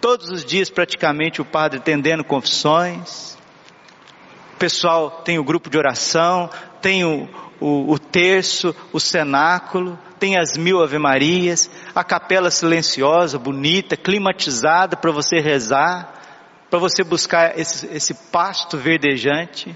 todos 0.00 0.30
os 0.30 0.44
dias 0.44 0.68
praticamente 0.68 1.40
o 1.40 1.44
padre 1.44 1.80
tendendo 1.80 2.22
confissões. 2.22 3.38
O 4.54 4.56
pessoal 4.58 5.22
tem 5.24 5.38
o 5.38 5.44
grupo 5.44 5.70
de 5.70 5.78
oração, 5.78 6.50
tem 6.82 7.04
o, 7.04 7.26
o, 7.58 7.92
o 7.92 7.98
terço, 7.98 8.74
o 8.92 9.00
cenáculo, 9.00 9.98
tem 10.18 10.38
as 10.38 10.58
mil 10.58 10.82
ave-marias, 10.82 11.70
a 11.94 12.04
capela 12.04 12.50
silenciosa, 12.50 13.38
bonita, 13.38 13.96
climatizada 13.96 14.94
para 14.96 15.10
você 15.10 15.40
rezar, 15.40 16.12
para 16.68 16.78
você 16.78 17.02
buscar 17.02 17.58
esse, 17.58 17.86
esse 17.86 18.12
pasto 18.30 18.76
verdejante. 18.76 19.74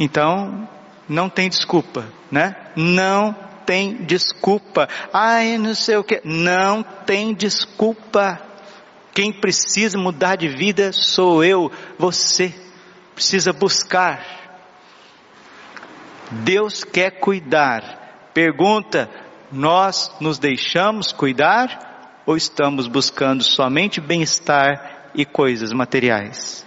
Então, 0.00 0.68
não 1.08 1.28
tem 1.28 1.48
desculpa, 1.48 2.04
né? 2.30 2.56
Não 2.74 3.45
tem 3.66 4.04
desculpa. 4.04 4.88
Ai, 5.12 5.58
não 5.58 5.74
sei 5.74 5.96
o 5.96 6.04
que. 6.04 6.20
Não 6.24 6.82
tem 6.82 7.34
desculpa. 7.34 8.40
Quem 9.12 9.32
precisa 9.32 9.98
mudar 9.98 10.36
de 10.36 10.48
vida 10.48 10.92
sou 10.92 11.42
eu, 11.44 11.70
você. 11.98 12.54
Precisa 13.14 13.52
buscar 13.52 14.36
Deus 16.30 16.84
quer 16.84 17.12
cuidar. 17.12 18.30
Pergunta: 18.34 19.08
nós 19.52 20.14
nos 20.20 20.38
deixamos 20.38 21.12
cuidar 21.12 22.22
ou 22.26 22.36
estamos 22.36 22.88
buscando 22.88 23.42
somente 23.42 24.00
bem-estar 24.00 25.10
e 25.14 25.24
coisas 25.24 25.72
materiais? 25.72 26.66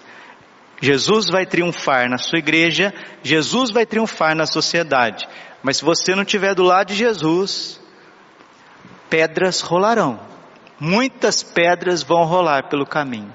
Jesus 0.82 1.30
vai 1.30 1.46
triunfar 1.46 2.10
na 2.10 2.18
sua 2.18 2.40
igreja, 2.40 2.94
Jesus 3.22 3.70
vai 3.70 3.86
triunfar 3.86 4.34
na 4.34 4.46
sociedade. 4.46 5.28
Mas 5.62 5.78
se 5.78 5.86
você 5.86 6.16
não 6.16 6.24
estiver 6.24 6.56
do 6.56 6.64
lado 6.64 6.88
de 6.88 6.96
Jesus, 6.96 7.80
pedras 9.10 9.62
rolarão. 9.62 10.20
Muitas 10.80 11.44
pedras 11.44 12.02
vão 12.02 12.24
rolar 12.24 12.70
pelo 12.70 12.86
caminho. 12.86 13.34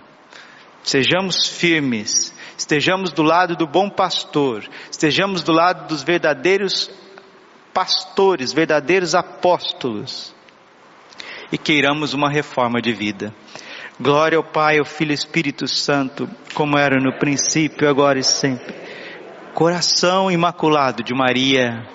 Sejamos 0.83 1.47
firmes, 1.49 2.35
estejamos 2.57 3.13
do 3.13 3.23
lado 3.23 3.57
do 3.57 3.67
bom 3.67 3.89
pastor, 3.89 4.67
estejamos 4.91 5.43
do 5.43 5.53
lado 5.53 5.87
dos 5.89 6.03
verdadeiros 6.03 6.91
pastores, 7.73 8.53
verdadeiros 8.53 9.15
apóstolos, 9.15 10.35
e 11.51 11.59
queiramos 11.59 12.15
uma 12.15 12.31
reforma 12.31 12.81
de 12.81 12.93
vida. 12.93 13.35
Glória 14.01 14.39
ao 14.39 14.45
Pai, 14.45 14.79
ao 14.79 14.85
Filho 14.85 15.13
e 15.13 15.15
Espírito 15.15 15.67
Santo, 15.67 16.29
como 16.53 16.79
era 16.79 17.01
no 17.01 17.19
princípio, 17.19 17.89
agora 17.89 18.19
e 18.19 18.25
sempre. 18.25 18.75
Coração 19.55 20.31
imaculado 20.31 21.03
de 21.03 21.15
Maria, 21.15 21.87